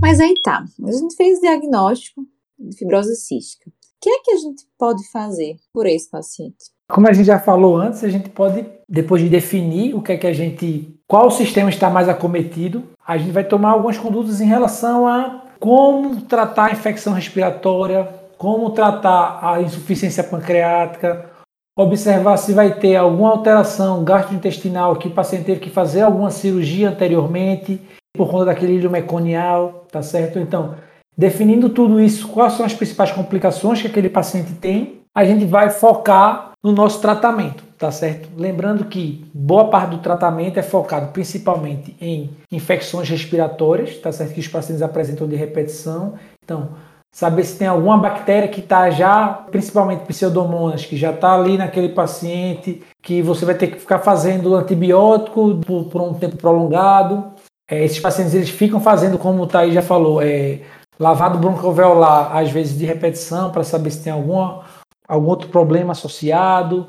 [0.00, 2.26] Mas aí tá, a gente fez diagnóstico
[2.58, 3.68] de fibrose cística.
[3.68, 6.70] O que é que a gente pode fazer por esse paciente?
[6.88, 10.16] Como a gente já falou antes, a gente pode, depois de definir o que é
[10.16, 14.46] que a gente, qual sistema está mais acometido, a gente vai tomar algumas condutas em
[14.46, 21.30] relação a como tratar a infecção respiratória, como tratar a insuficiência pancreática,
[21.78, 26.88] observar se vai ter alguma alteração gastrointestinal que o paciente teve que fazer alguma cirurgia
[26.88, 27.80] anteriormente
[28.16, 30.38] por conta daquele ilho meconial, tá certo?
[30.38, 30.74] Então,
[31.16, 35.70] definindo tudo isso, quais são as principais complicações que aquele paciente tem, a gente vai
[35.70, 38.28] focar no nosso tratamento, tá certo?
[38.36, 44.34] Lembrando que boa parte do tratamento é focado principalmente em infecções respiratórias, tá certo?
[44.34, 46.14] Que os pacientes apresentam de repetição.
[46.42, 46.70] Então,
[47.12, 51.90] saber se tem alguma bactéria que está já, principalmente pseudomonas, que já está ali naquele
[51.90, 57.32] paciente, que você vai ter que ficar fazendo antibiótico por, por um tempo prolongado.
[57.68, 60.60] É, esses pacientes eles ficam fazendo, como o Thaís já falou, é,
[60.98, 64.64] lavado broncoalveolar, às vezes de repetição, para saber se tem alguma,
[65.08, 66.86] algum outro problema associado,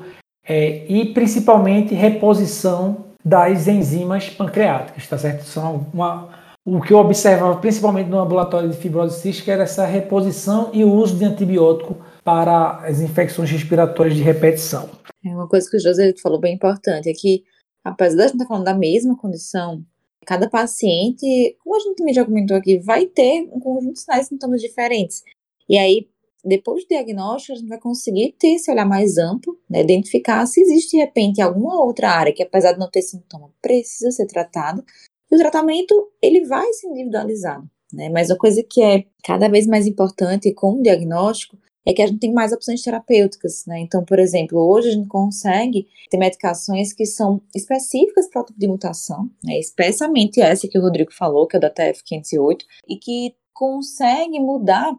[0.48, 5.42] é, e principalmente reposição das enzimas pancreáticas, tá certo?
[5.44, 6.30] São uma,
[6.64, 10.92] o que eu observava principalmente no ambulatório de fibrose cística era essa reposição e o
[10.92, 14.88] uso de antibiótico para as infecções respiratórias de repetição.
[15.24, 17.42] É uma coisa que o José falou bem importante, é que
[17.84, 19.84] apesar de a gente estar falando da mesma condição,
[20.26, 24.26] cada paciente, como a gente também já comentou aqui, vai ter um conjunto de sinais
[24.26, 25.22] e sintomas diferentes.
[25.68, 26.08] E aí,
[26.48, 30.60] depois do diagnóstico, a gente vai conseguir ter esse olhar mais amplo, né, identificar se
[30.60, 34.84] existe de repente alguma outra área que, apesar de não ter sintoma, precisa ser tratado
[35.30, 38.08] E o tratamento, ele vai ser individualizado, né?
[38.08, 42.06] Mas a coisa que é cada vez mais importante com o diagnóstico é que a
[42.06, 43.80] gente tem mais opções terapêuticas, né?
[43.80, 48.58] Então, por exemplo, hoje a gente consegue ter medicações que são específicas para o tipo
[48.58, 49.58] de mutação, né?
[49.58, 54.92] Especialmente essa que o Rodrigo falou, que é da TF508, e que consegue mudar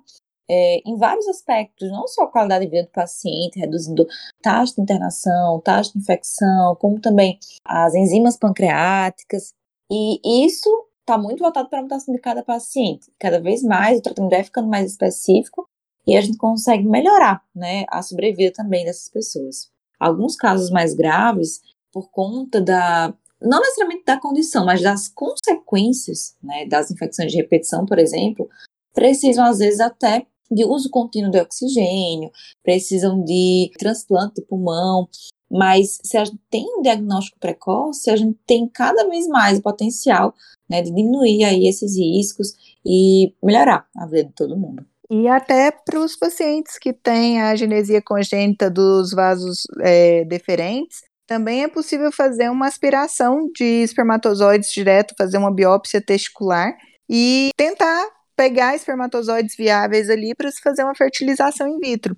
[0.50, 4.08] é, em vários aspectos, não só a qualidade de vida do paciente, reduzindo
[4.42, 9.54] taxa de internação, taxa de infecção, como também as enzimas pancreáticas.
[9.92, 10.70] E isso
[11.02, 13.12] está muito voltado para a mutação de cada paciente.
[13.20, 15.68] Cada vez mais o tratamento vai ficando mais específico
[16.08, 19.70] e a gente consegue melhorar né, a sobrevida também dessas pessoas.
[20.00, 26.66] Alguns casos mais graves, por conta da, não necessariamente da condição, mas das consequências né,
[26.66, 28.50] das infecções de repetição, por exemplo,
[28.94, 32.32] precisam às vezes até de uso contínuo de oxigênio,
[32.64, 35.08] precisam de transplante de pulmão,
[35.52, 39.62] mas se a gente tem um diagnóstico precoce, a gente tem cada vez mais o
[39.62, 40.34] potencial
[40.70, 42.54] né, de diminuir aí esses riscos
[42.86, 44.86] e melhorar a vida de todo mundo.
[45.12, 51.64] E até para os pacientes que têm a genesia congênita dos vasos é, deferentes, também
[51.64, 56.76] é possível fazer uma aspiração de espermatozoides direto, fazer uma biópsia testicular
[57.10, 58.08] e tentar
[58.40, 62.16] pegar espermatozoides viáveis ali para se fazer uma fertilização in vitro.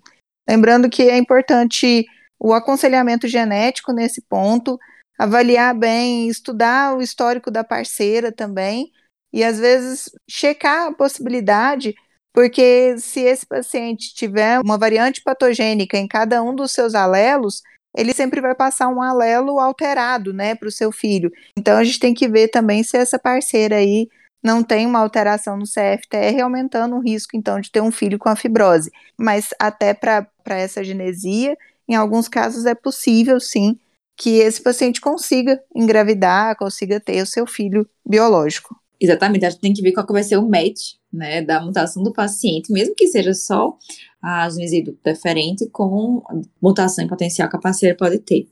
[0.47, 2.05] Lembrando que é importante
[2.39, 4.77] o aconselhamento genético nesse ponto,
[5.17, 8.91] avaliar bem, estudar o histórico da parceira também,
[9.33, 11.95] e às vezes checar a possibilidade,
[12.31, 17.63] porque se esse paciente tiver uma variante patogênica em cada um dos seus alelos,
[17.97, 21.31] ele sempre vai passar um alelo alterado, né, para o seu filho.
[21.57, 24.07] Então a gente tem que ver também se essa parceira aí
[24.43, 28.29] não tem uma alteração no CFTR, aumentando o risco, então, de ter um filho com
[28.29, 28.91] a fibrose.
[29.17, 33.77] Mas até para essa genesia, em alguns casos é possível, sim,
[34.17, 38.75] que esse paciente consiga engravidar, consiga ter o seu filho biológico.
[38.99, 42.13] Exatamente, a gente tem que ver qual vai ser o match, né, da mutação do
[42.13, 43.75] paciente, mesmo que seja só
[44.21, 46.21] a genesia deferente com
[46.61, 48.47] mutação em potencial que a parceira pode ter.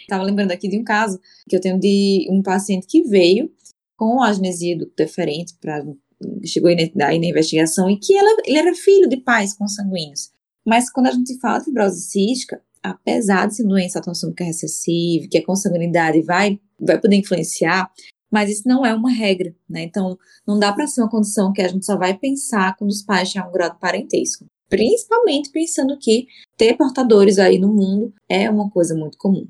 [0.00, 3.50] Estava lembrando aqui de um caso que eu tenho de um paciente que veio
[3.96, 5.84] com agnesia do deferente para
[6.44, 10.30] chegou aí na, investigação e que ela, ele era filho de pais consanguíneos.
[10.64, 15.38] Mas quando a gente fala de fibrose cística, apesar de ser doença autossômica recessiva, que
[15.38, 17.90] a consanguinidade vai, vai poder influenciar,
[18.30, 19.82] mas isso não é uma regra, né?
[19.82, 23.02] Então, não dá para ser uma condição que a gente só vai pensar quando os
[23.02, 24.46] pais têm um grau de parentesco.
[24.68, 26.26] Principalmente pensando que
[26.56, 29.46] ter portadores aí no mundo é uma coisa muito comum.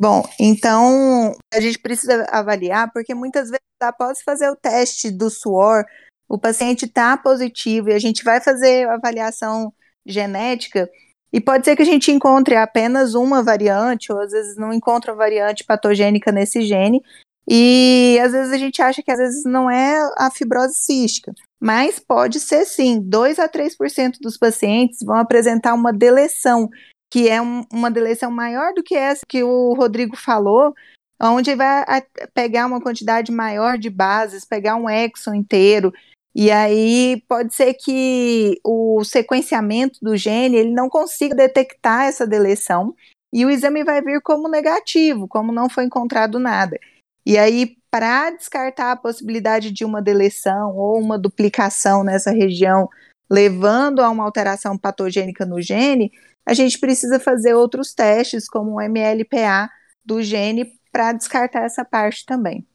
[0.00, 5.84] Bom, então a gente precisa avaliar, porque muitas vezes após fazer o teste do suor,
[6.26, 9.70] o paciente está positivo e a gente vai fazer a avaliação
[10.06, 10.88] genética
[11.30, 15.14] e pode ser que a gente encontre apenas uma variante, ou às vezes não encontra
[15.14, 17.02] variante patogênica nesse gene,
[17.46, 21.98] e às vezes a gente acha que às vezes não é a fibrose cística, mas
[21.98, 23.00] pode ser sim.
[23.00, 26.70] 2 a 3% dos pacientes vão apresentar uma deleção
[27.10, 30.72] que é um, uma deleção maior do que essa que o Rodrigo falou,
[31.20, 31.84] onde vai
[32.32, 35.92] pegar uma quantidade maior de bases, pegar um exon inteiro,
[36.34, 42.94] e aí pode ser que o sequenciamento do gene ele não consiga detectar essa deleção
[43.32, 46.78] e o exame vai vir como negativo, como não foi encontrado nada.
[47.26, 52.88] E aí, para descartar a possibilidade de uma deleção ou uma duplicação nessa região,
[53.30, 56.10] levando a uma alteração patogênica no gene,
[56.46, 59.70] a gente precisa fazer outros testes, como o MLPA
[60.04, 62.66] do gene, para descartar essa parte também.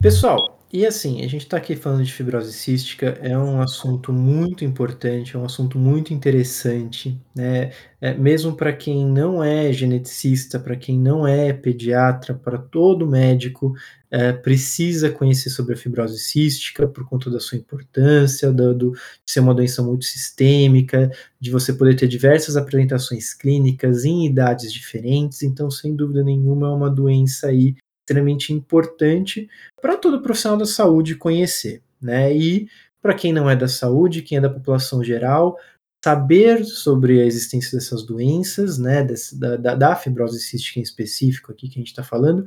[0.00, 4.64] Pessoal, e assim, a gente está aqui falando de fibrose cística, é um assunto muito
[4.64, 7.70] importante, é um assunto muito interessante, né?
[8.00, 13.72] É, mesmo para quem não é geneticista, para quem não é pediatra, para todo médico,
[14.10, 19.30] é, precisa conhecer sobre a fibrose cística por conta da sua importância, do, do, de
[19.30, 21.08] ser uma doença multissistêmica,
[21.38, 26.70] de você poder ter diversas apresentações clínicas em idades diferentes, então, sem dúvida nenhuma, é
[26.72, 29.48] uma doença aí extremamente importante
[29.80, 32.36] para todo profissional da saúde conhecer, né?
[32.36, 32.68] E
[33.02, 35.58] para quem não é da saúde, quem é da população geral,
[36.04, 41.66] saber sobre a existência dessas doenças, né, da, da, da, fibrose cística em específico aqui
[41.66, 42.46] que a gente está falando,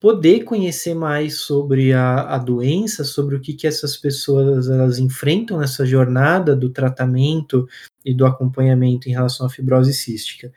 [0.00, 5.58] poder conhecer mais sobre a, a doença, sobre o que, que essas pessoas elas enfrentam
[5.58, 7.66] nessa jornada do tratamento
[8.04, 10.52] e do acompanhamento em relação à fibrose cística.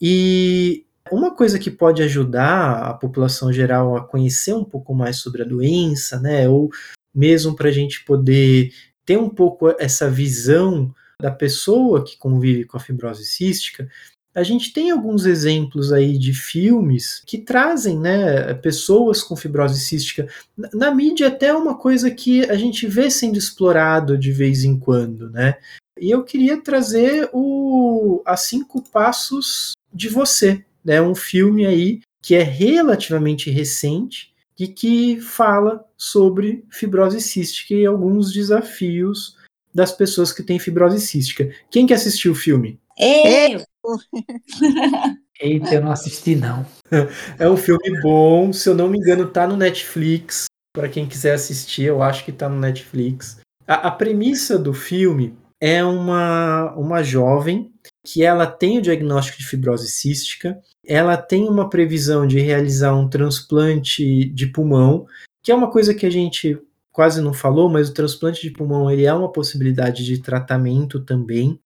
[0.00, 0.84] E
[1.14, 5.46] uma coisa que pode ajudar a população geral a conhecer um pouco mais sobre a
[5.46, 6.70] doença, né, ou
[7.14, 8.72] mesmo para a gente poder
[9.04, 13.88] ter um pouco essa visão da pessoa que convive com a fibrose cística,
[14.34, 20.28] a gente tem alguns exemplos aí de filmes que trazem né, pessoas com fibrose cística.
[20.56, 24.76] Na, mídia, até é uma coisa que a gente vê sendo explorado de vez em
[24.76, 25.30] quando.
[25.30, 25.56] Né?
[26.00, 31.00] E eu queria trazer o As Cinco Passos de Você, né?
[31.00, 38.32] um filme aí que é relativamente recente e que fala sobre fibrose cística e alguns
[38.32, 39.36] desafios
[39.74, 41.50] das pessoas que têm fibrose cística.
[41.70, 42.78] Quem que assistiu o filme?
[42.98, 43.62] Eu!
[45.40, 46.64] Eita, eu não assisti, não.
[47.38, 50.44] É um filme bom, se eu não me engano, tá no Netflix.
[50.72, 53.40] Para quem quiser assistir, eu acho que tá no Netflix.
[53.66, 57.72] A, a, premissa do filme é uma, uma jovem
[58.04, 63.08] que ela tem o diagnóstico de fibrose cística, ela tem uma previsão de realizar um
[63.08, 65.06] transplante de pulmão,
[65.42, 66.60] que é uma coisa que a gente
[66.92, 71.58] quase não falou, mas o transplante de pulmão ele é uma possibilidade de tratamento também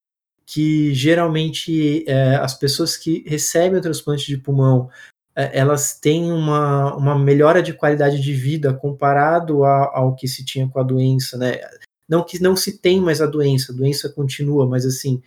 [0.47, 4.89] que geralmente é, as pessoas que recebem o transplante de pulmão
[5.37, 10.45] é, elas têm uma, uma melhora de qualidade de vida comparado a, ao que se
[10.45, 11.61] tinha com a doença, né?
[12.09, 15.23] Não que não se tem mais a doença, a doença continua, mas assim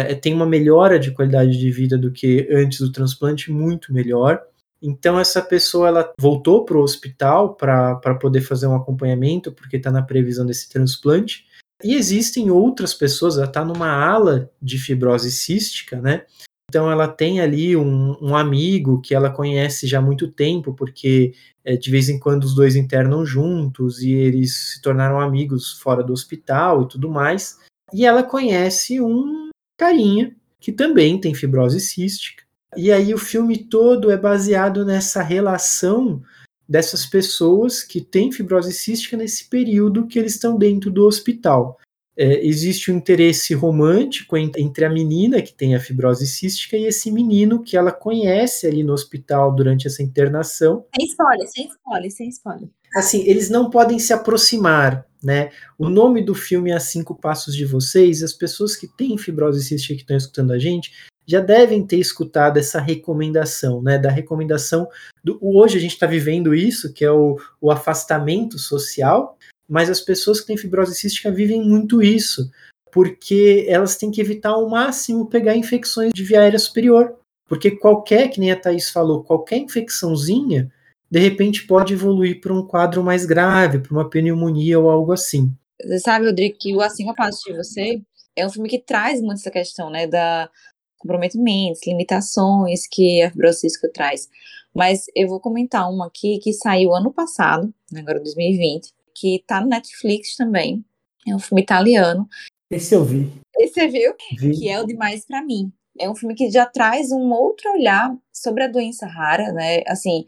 [0.00, 4.42] é, tem uma melhora de qualidade de vida do que antes do transplante, muito melhor.
[4.82, 9.90] Então essa pessoa ela voltou para o hospital para poder fazer um acompanhamento, porque está
[9.90, 11.46] na previsão desse transplante.
[11.82, 16.24] E existem outras pessoas, ela está numa ala de fibrose cística, né?
[16.68, 21.32] Então ela tem ali um, um, amigo que ela conhece já há muito tempo, porque
[21.64, 26.02] é, de vez em quando os dois internam juntos e eles se tornaram amigos fora
[26.02, 27.58] do hospital e tudo mais.
[27.94, 32.42] E ela conhece um carinha que também tem fibrose cística.
[32.76, 36.22] E aí o filme todo é baseado nessa relação
[36.68, 41.78] dessas pessoas que têm fibrose cística nesse período que eles estão dentro do hospital.
[42.18, 47.12] É, existe um interesse romântico entre a menina que tem a fibrose cística e esse
[47.12, 50.84] menino que ela conhece ali no hospital durante essa internação.
[50.98, 52.68] Sem spoiler, sem spoiler, sem spoiler.
[52.96, 55.50] Assim, eles não podem se aproximar, né?
[55.76, 58.22] O nome do filme é Cinco Passos de Vocês.
[58.22, 60.92] As pessoas que têm fibrose cística que estão escutando a gente
[61.26, 63.98] já devem ter escutado essa recomendação, né?
[63.98, 64.88] Da recomendação
[65.24, 69.36] do hoje a gente está vivendo isso, que é o, o afastamento social,
[69.68, 72.48] mas as pessoas que têm fibrose cística vivem muito isso,
[72.92, 77.16] porque elas têm que evitar ao máximo pegar infecções de via aérea superior.
[77.48, 80.70] Porque qualquer, que nem a Thaís falou, qualquer infecçãozinha,
[81.10, 85.52] de repente pode evoluir para um quadro mais grave, para uma pneumonia ou algo assim.
[85.80, 88.02] Você sabe, Rodrigo, que o Assim a Passo de Você
[88.34, 90.50] é um filme que traz muito essa questão, né, da,
[90.98, 94.28] comprometimentos, limitações que a fibrose traz.
[94.74, 99.68] Mas eu vou comentar uma aqui que saiu ano passado, agora 2020, que tá no
[99.68, 100.84] Netflix também.
[101.26, 102.28] É um filme italiano.
[102.70, 103.32] Esse eu vi.
[103.56, 104.14] Esse você viu?
[104.38, 104.58] Vi.
[104.58, 105.72] Que é o Demais para mim.
[105.98, 109.82] É um filme que já traz um outro olhar sobre a doença rara, né?
[109.86, 110.26] Assim,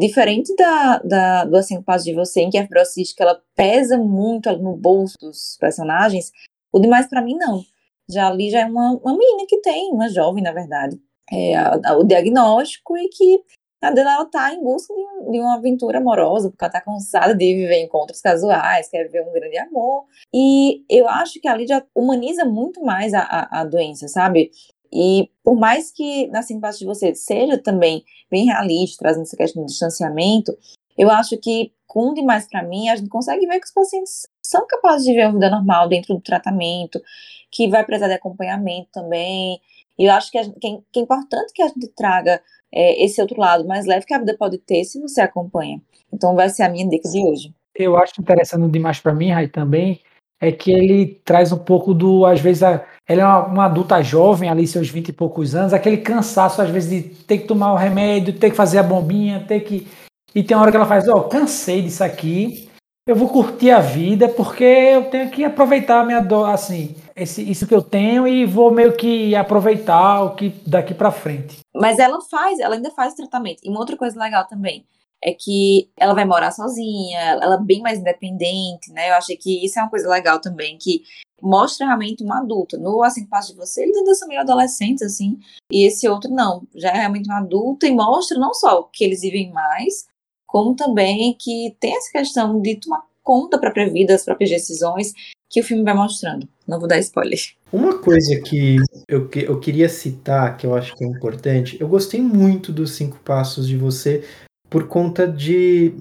[0.00, 4.50] diferente da, da do Assim Passo de Você, em que a fibrose ela pesa muito
[4.58, 6.32] no bolso dos personagens,
[6.72, 7.62] o Demais para mim não
[8.10, 11.80] já ali já é uma, uma menina que tem, uma jovem, na verdade, é, a,
[11.84, 13.42] a, o diagnóstico e que
[13.80, 17.34] a dela ela tá em busca de, de, uma aventura amorosa, porque ela tá cansada
[17.34, 20.04] de viver encontros casuais, quer ver um grande amor.
[20.34, 24.50] E eu acho que ali já humaniza muito mais a, a, a doença, sabe?
[24.92, 29.62] E por mais que na simpatia de você seja também bem realista, trazendo essa questão
[29.62, 30.56] do distanciamento,
[30.98, 34.64] eu acho que com demais para mim, a gente consegue ver que os pacientes são
[34.64, 37.02] capazes de viver uma vida normal dentro do tratamento,
[37.50, 39.60] que vai precisar de acompanhamento também.
[39.98, 42.40] E eu acho que, gente, que, é, que, é importante que a gente traga
[42.72, 45.82] é, esse outro lado mais leve que a vida pode ter se você acompanha.
[46.12, 47.52] Então vai ser a minha dica de hoje.
[47.74, 50.00] Eu acho interessante demais para mim, Rai, também,
[50.40, 54.00] é que ele traz um pouco do, às vezes, a, ela é uma, uma, adulta
[54.00, 57.72] jovem, ali seus 20 e poucos anos, aquele cansaço, às vezes, de ter que tomar
[57.72, 59.88] o remédio, ter que fazer a bombinha, ter que.
[60.32, 62.70] E tem uma hora que ela faz, ó, oh, cansei disso aqui,
[63.04, 67.42] eu vou curtir a vida porque eu tenho que aproveitar a minha dor, assim, esse,
[67.50, 71.58] isso que eu tenho e vou meio que aproveitar o que daqui para frente.
[71.74, 73.58] Mas ela faz, ela ainda faz o tratamento.
[73.64, 74.86] E uma outra coisa legal também
[75.20, 79.10] é que ela vai morar sozinha, ela é bem mais independente, né?
[79.10, 81.02] Eu acho que isso é uma coisa legal também, que
[81.42, 82.76] mostra realmente uma adulta.
[82.76, 85.38] No Assim Passo de Você, eles ainda são meio adolescentes, assim,
[85.70, 89.20] e esse outro não, já é realmente uma adulta e mostra não só que eles
[89.20, 90.06] vivem mais,
[90.46, 95.12] como também que tem essa questão de tomar conta para a vida, das próprias decisões,
[95.48, 96.48] que o filme vai mostrando.
[96.66, 97.38] Não vou dar spoiler.
[97.72, 98.76] Uma coisa que
[99.08, 102.92] eu, que eu queria citar, que eu acho que é importante, eu gostei muito dos
[102.92, 104.24] cinco passos de você
[104.70, 105.92] por conta de,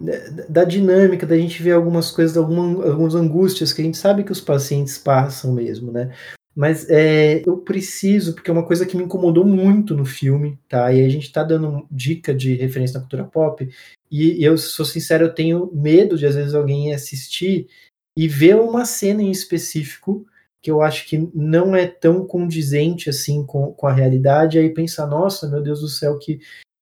[0.47, 4.31] da dinâmica, da gente ver algumas coisas, alguma, algumas angústias que a gente sabe que
[4.31, 6.13] os pacientes passam mesmo, né?
[6.55, 10.93] Mas é, eu preciso, porque é uma coisa que me incomodou muito no filme, tá?
[10.93, 13.67] E a gente tá dando dica de referência na cultura pop,
[14.11, 17.67] e eu sou sincero, eu tenho medo de às vezes alguém assistir
[18.17, 20.25] e ver uma cena em específico
[20.61, 24.69] que eu acho que não é tão condizente assim com, com a realidade, e aí
[24.73, 26.39] pensar, nossa, meu Deus do céu, que.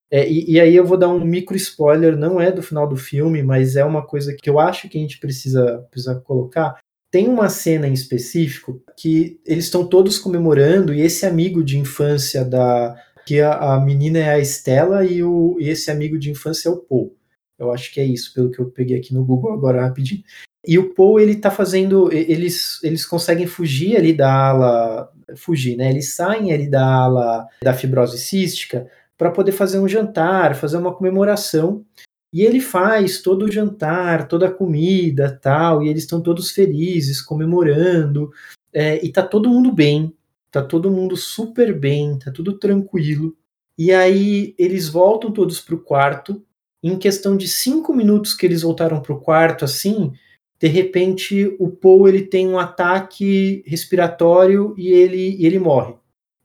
[0.09, 2.95] É, e, e, aí eu vou dar um micro spoiler, não é do final do
[2.95, 6.77] filme, mas é uma coisa que eu acho que a gente precisa, precisa colocar.
[7.11, 12.45] Tem uma cena em específico que eles estão todos comemorando, e esse amigo de infância
[12.45, 12.95] da.
[13.25, 16.71] que a, a menina é a Estela e, o, e esse amigo de infância é
[16.71, 17.15] o Paul.
[17.59, 20.23] Eu acho que é isso, pelo que eu peguei aqui no Google agora rapidinho.
[20.65, 22.11] E o Paul, ele tá fazendo.
[22.13, 25.11] Eles, eles conseguem fugir ali da ala.
[25.35, 25.89] Fugir, né?
[25.89, 28.87] Eles saem ali da ala da fibrose cística
[29.17, 31.83] para poder fazer um jantar, fazer uma comemoração.
[32.31, 37.21] E ele faz todo o jantar, toda a comida tal, e eles estão todos felizes,
[37.21, 38.29] comemorando,
[38.73, 40.13] é, e tá todo mundo bem,
[40.51, 43.35] tá todo mundo super bem, tá tudo tranquilo.
[43.77, 46.43] E aí eles voltam todos pro quarto.
[46.83, 50.11] Em questão de cinco minutos que eles voltaram pro quarto, assim,
[50.59, 55.95] de repente o Paul ele tem um ataque respiratório e ele, ele morre.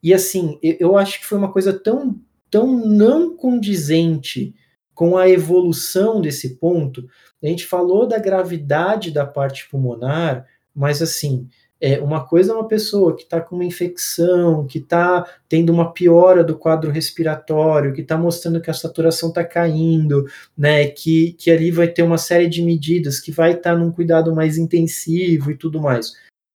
[0.03, 2.21] E assim, eu acho que foi uma coisa tão,
[2.53, 4.55] tão não condizente
[4.95, 7.09] com a evolução desse ponto.
[7.43, 11.49] A gente falou da gravidade da parte pulmonar, mas assim,
[11.81, 15.95] é, uma coisa é uma pessoa que está com uma infecção, que está tendo uma
[15.95, 20.27] piora do quadro respiratório, que está mostrando que a saturação está caindo,
[20.57, 20.87] né?
[20.87, 24.33] Que, que ali vai ter uma série de medidas, que vai estar tá num cuidado
[24.35, 26.13] mais intensivo e tudo mais.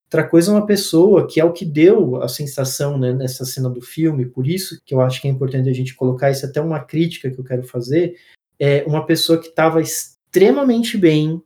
[0.08, 3.70] Outra coisa é uma pessoa que é o que deu a sensação né, nessa cena
[3.70, 6.62] do filme, por isso que eu acho que é importante a gente colocar isso até
[6.62, 8.16] uma crítica que eu quero fazer,
[8.58, 11.42] é uma pessoa que estava extremamente bem,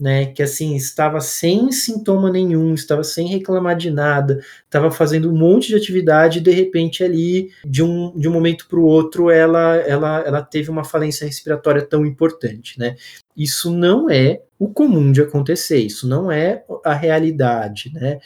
[0.00, 5.36] né, que assim estava sem sintoma nenhum, estava sem reclamar de nada, estava fazendo um
[5.36, 9.30] monte de atividade e de repente ali, de um, de um momento para o outro,
[9.30, 12.96] ela, ela, ela teve uma falência respiratória tão importante, né?
[13.36, 18.18] Isso não é o comum de acontecer, isso não é a realidade, né?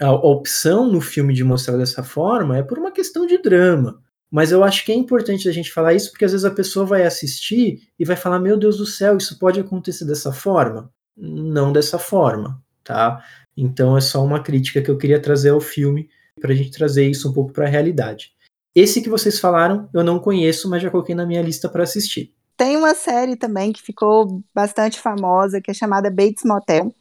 [0.00, 4.00] A, a opção no filme de mostrar dessa forma é por uma questão de drama,
[4.30, 6.84] mas eu acho que é importante a gente falar isso porque às vezes a pessoa
[6.86, 10.90] vai assistir e vai falar: Meu Deus do céu, isso pode acontecer dessa forma?
[11.16, 13.24] Não dessa forma, tá?
[13.56, 16.10] Então é só uma crítica que eu queria trazer ao filme
[16.40, 18.34] para a gente trazer isso um pouco para a realidade.
[18.74, 22.34] Esse que vocês falaram eu não conheço, mas já coloquei na minha lista para assistir.
[22.56, 26.94] Tem uma série também que ficou bastante famosa, que é chamada Bates Motel,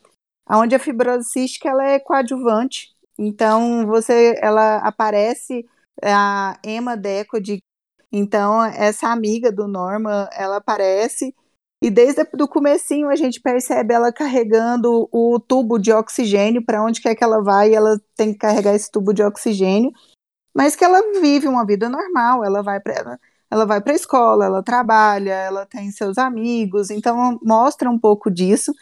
[0.49, 2.93] onde a fibrose cística ela é coadjuvante.
[3.17, 5.65] Então você, ela aparece
[6.03, 7.61] a Emma Decode.
[8.11, 11.33] Então essa amiga do Norman, ela aparece
[11.85, 16.99] e desde o comecinho a gente percebe ela carregando o tubo de oxigênio para onde
[16.99, 19.91] quer que ela vai, ela tem que carregar esse tubo de oxigênio,
[20.51, 23.19] mas que ela vive uma vida normal, ela vai para
[23.51, 28.31] ela vai para a escola, ela trabalha, ela tem seus amigos, então mostra um pouco
[28.31, 28.73] disso.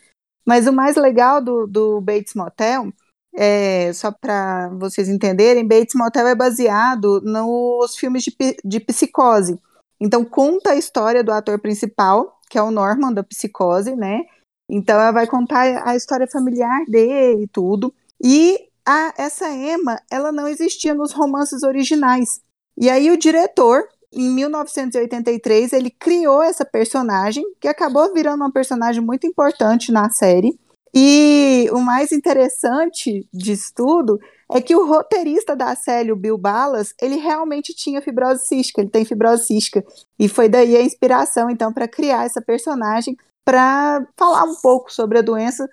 [0.46, 2.88] Mas o mais legal do, do Bates Motel,
[3.36, 8.34] é, só para vocês entenderem, Bates Motel é baseado nos filmes de,
[8.64, 9.60] de psicose.
[10.00, 14.26] Então conta a história do ator principal, que é o Norman da psicose, né?
[14.70, 17.92] Então ela vai contar a história familiar dele e tudo.
[18.24, 22.42] E a, essa Emma, ela não existia nos romances originais.
[22.78, 29.02] E aí o diretor, em 1983, ele criou essa personagem, que acabou virando uma personagem
[29.02, 30.56] muito importante na série.
[30.94, 34.20] E o mais interessante disso tudo
[34.52, 38.92] é que o roteirista da série, o Bill Ballas, ele realmente tinha fibrose cística, ele
[38.92, 39.84] tem fibrose cística.
[40.20, 45.18] E foi daí a inspiração, então, para criar essa personagem, para falar um pouco sobre
[45.18, 45.68] a doença,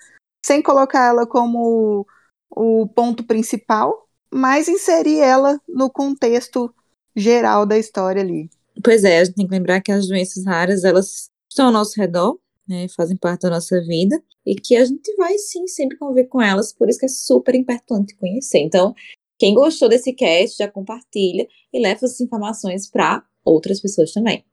[0.45, 2.07] sem colocar ela como
[2.51, 6.73] o ponto principal, mas inserir ela no contexto
[7.15, 8.49] geral da história ali.
[8.83, 12.01] Pois é, a gente tem que lembrar que as doenças raras, elas estão ao nosso
[12.01, 12.39] redor,
[12.71, 16.41] né, fazem parte da nossa vida e que a gente vai sim sempre conviver com
[16.41, 18.61] elas, por isso que é super importante conhecer.
[18.61, 18.95] Então,
[19.37, 24.45] quem gostou desse cast já compartilha e leva essas informações para outras pessoas também.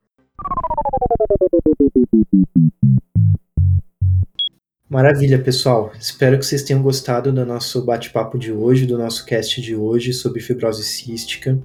[4.89, 5.91] Maravilha, pessoal.
[5.99, 10.13] Espero que vocês tenham gostado do nosso bate-papo de hoje, do nosso cast de hoje
[10.13, 11.59] sobre fibrose cística.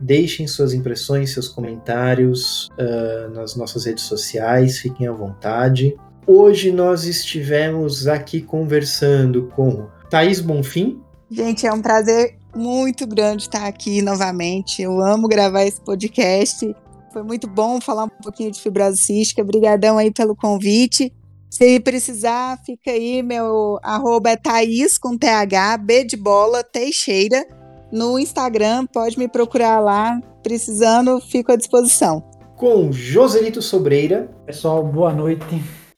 [0.00, 5.96] Deixem suas impressões, seus comentários uh, nas nossas redes sociais, fiquem à vontade.
[6.26, 11.00] Hoje nós estivemos aqui conversando com Thaís Bonfim.
[11.30, 14.82] Gente, é um prazer muito grande estar aqui novamente.
[14.82, 16.74] Eu amo gravar esse podcast.
[17.12, 19.40] Foi muito bom falar um pouquinho de fibrose cística.
[19.40, 21.12] Obrigadão aí pelo convite.
[21.50, 27.46] Se precisar, fica aí, meu arroba é Thaís com TH, B de bola, Teixeira.
[27.92, 30.20] no Instagram, pode me procurar lá.
[30.42, 32.22] Precisando, fico à disposição.
[32.56, 34.28] Com Joselito Sobreira.
[34.44, 35.44] Pessoal, boa noite.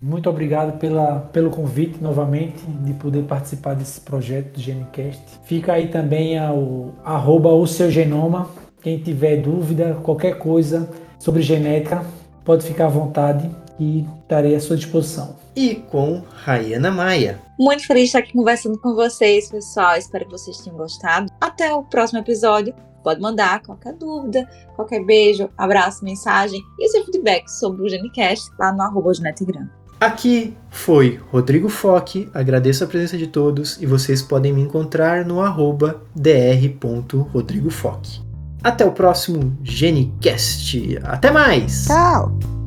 [0.00, 5.22] Muito obrigado pela, pelo convite novamente de poder participar desse projeto do GeneCast.
[5.44, 8.48] Fica aí também o arroba o seu genoma.
[8.80, 10.88] Quem tiver dúvida, qualquer coisa
[11.18, 12.04] sobre genética,
[12.44, 15.36] pode ficar à vontade e estarei à sua disposição.
[15.54, 17.40] E com Rayana Maia.
[17.58, 19.96] Muito feliz de estar aqui conversando com vocês, pessoal.
[19.96, 21.30] Espero que vocês tenham gostado.
[21.40, 22.74] Até o próximo episódio.
[23.02, 28.72] Pode mandar qualquer dúvida, qualquer beijo, abraço, mensagem e seu feedback sobre o GeneCast lá
[28.72, 29.68] no arroba Genetigram.
[30.00, 35.40] Aqui foi Rodrigo Foque, agradeço a presença de todos e vocês podem me encontrar no
[35.40, 38.20] arroba dr.rodrigofoque.
[38.62, 40.98] Até o próximo GeneCast.
[41.02, 41.86] Até mais!
[41.86, 42.57] Tchau!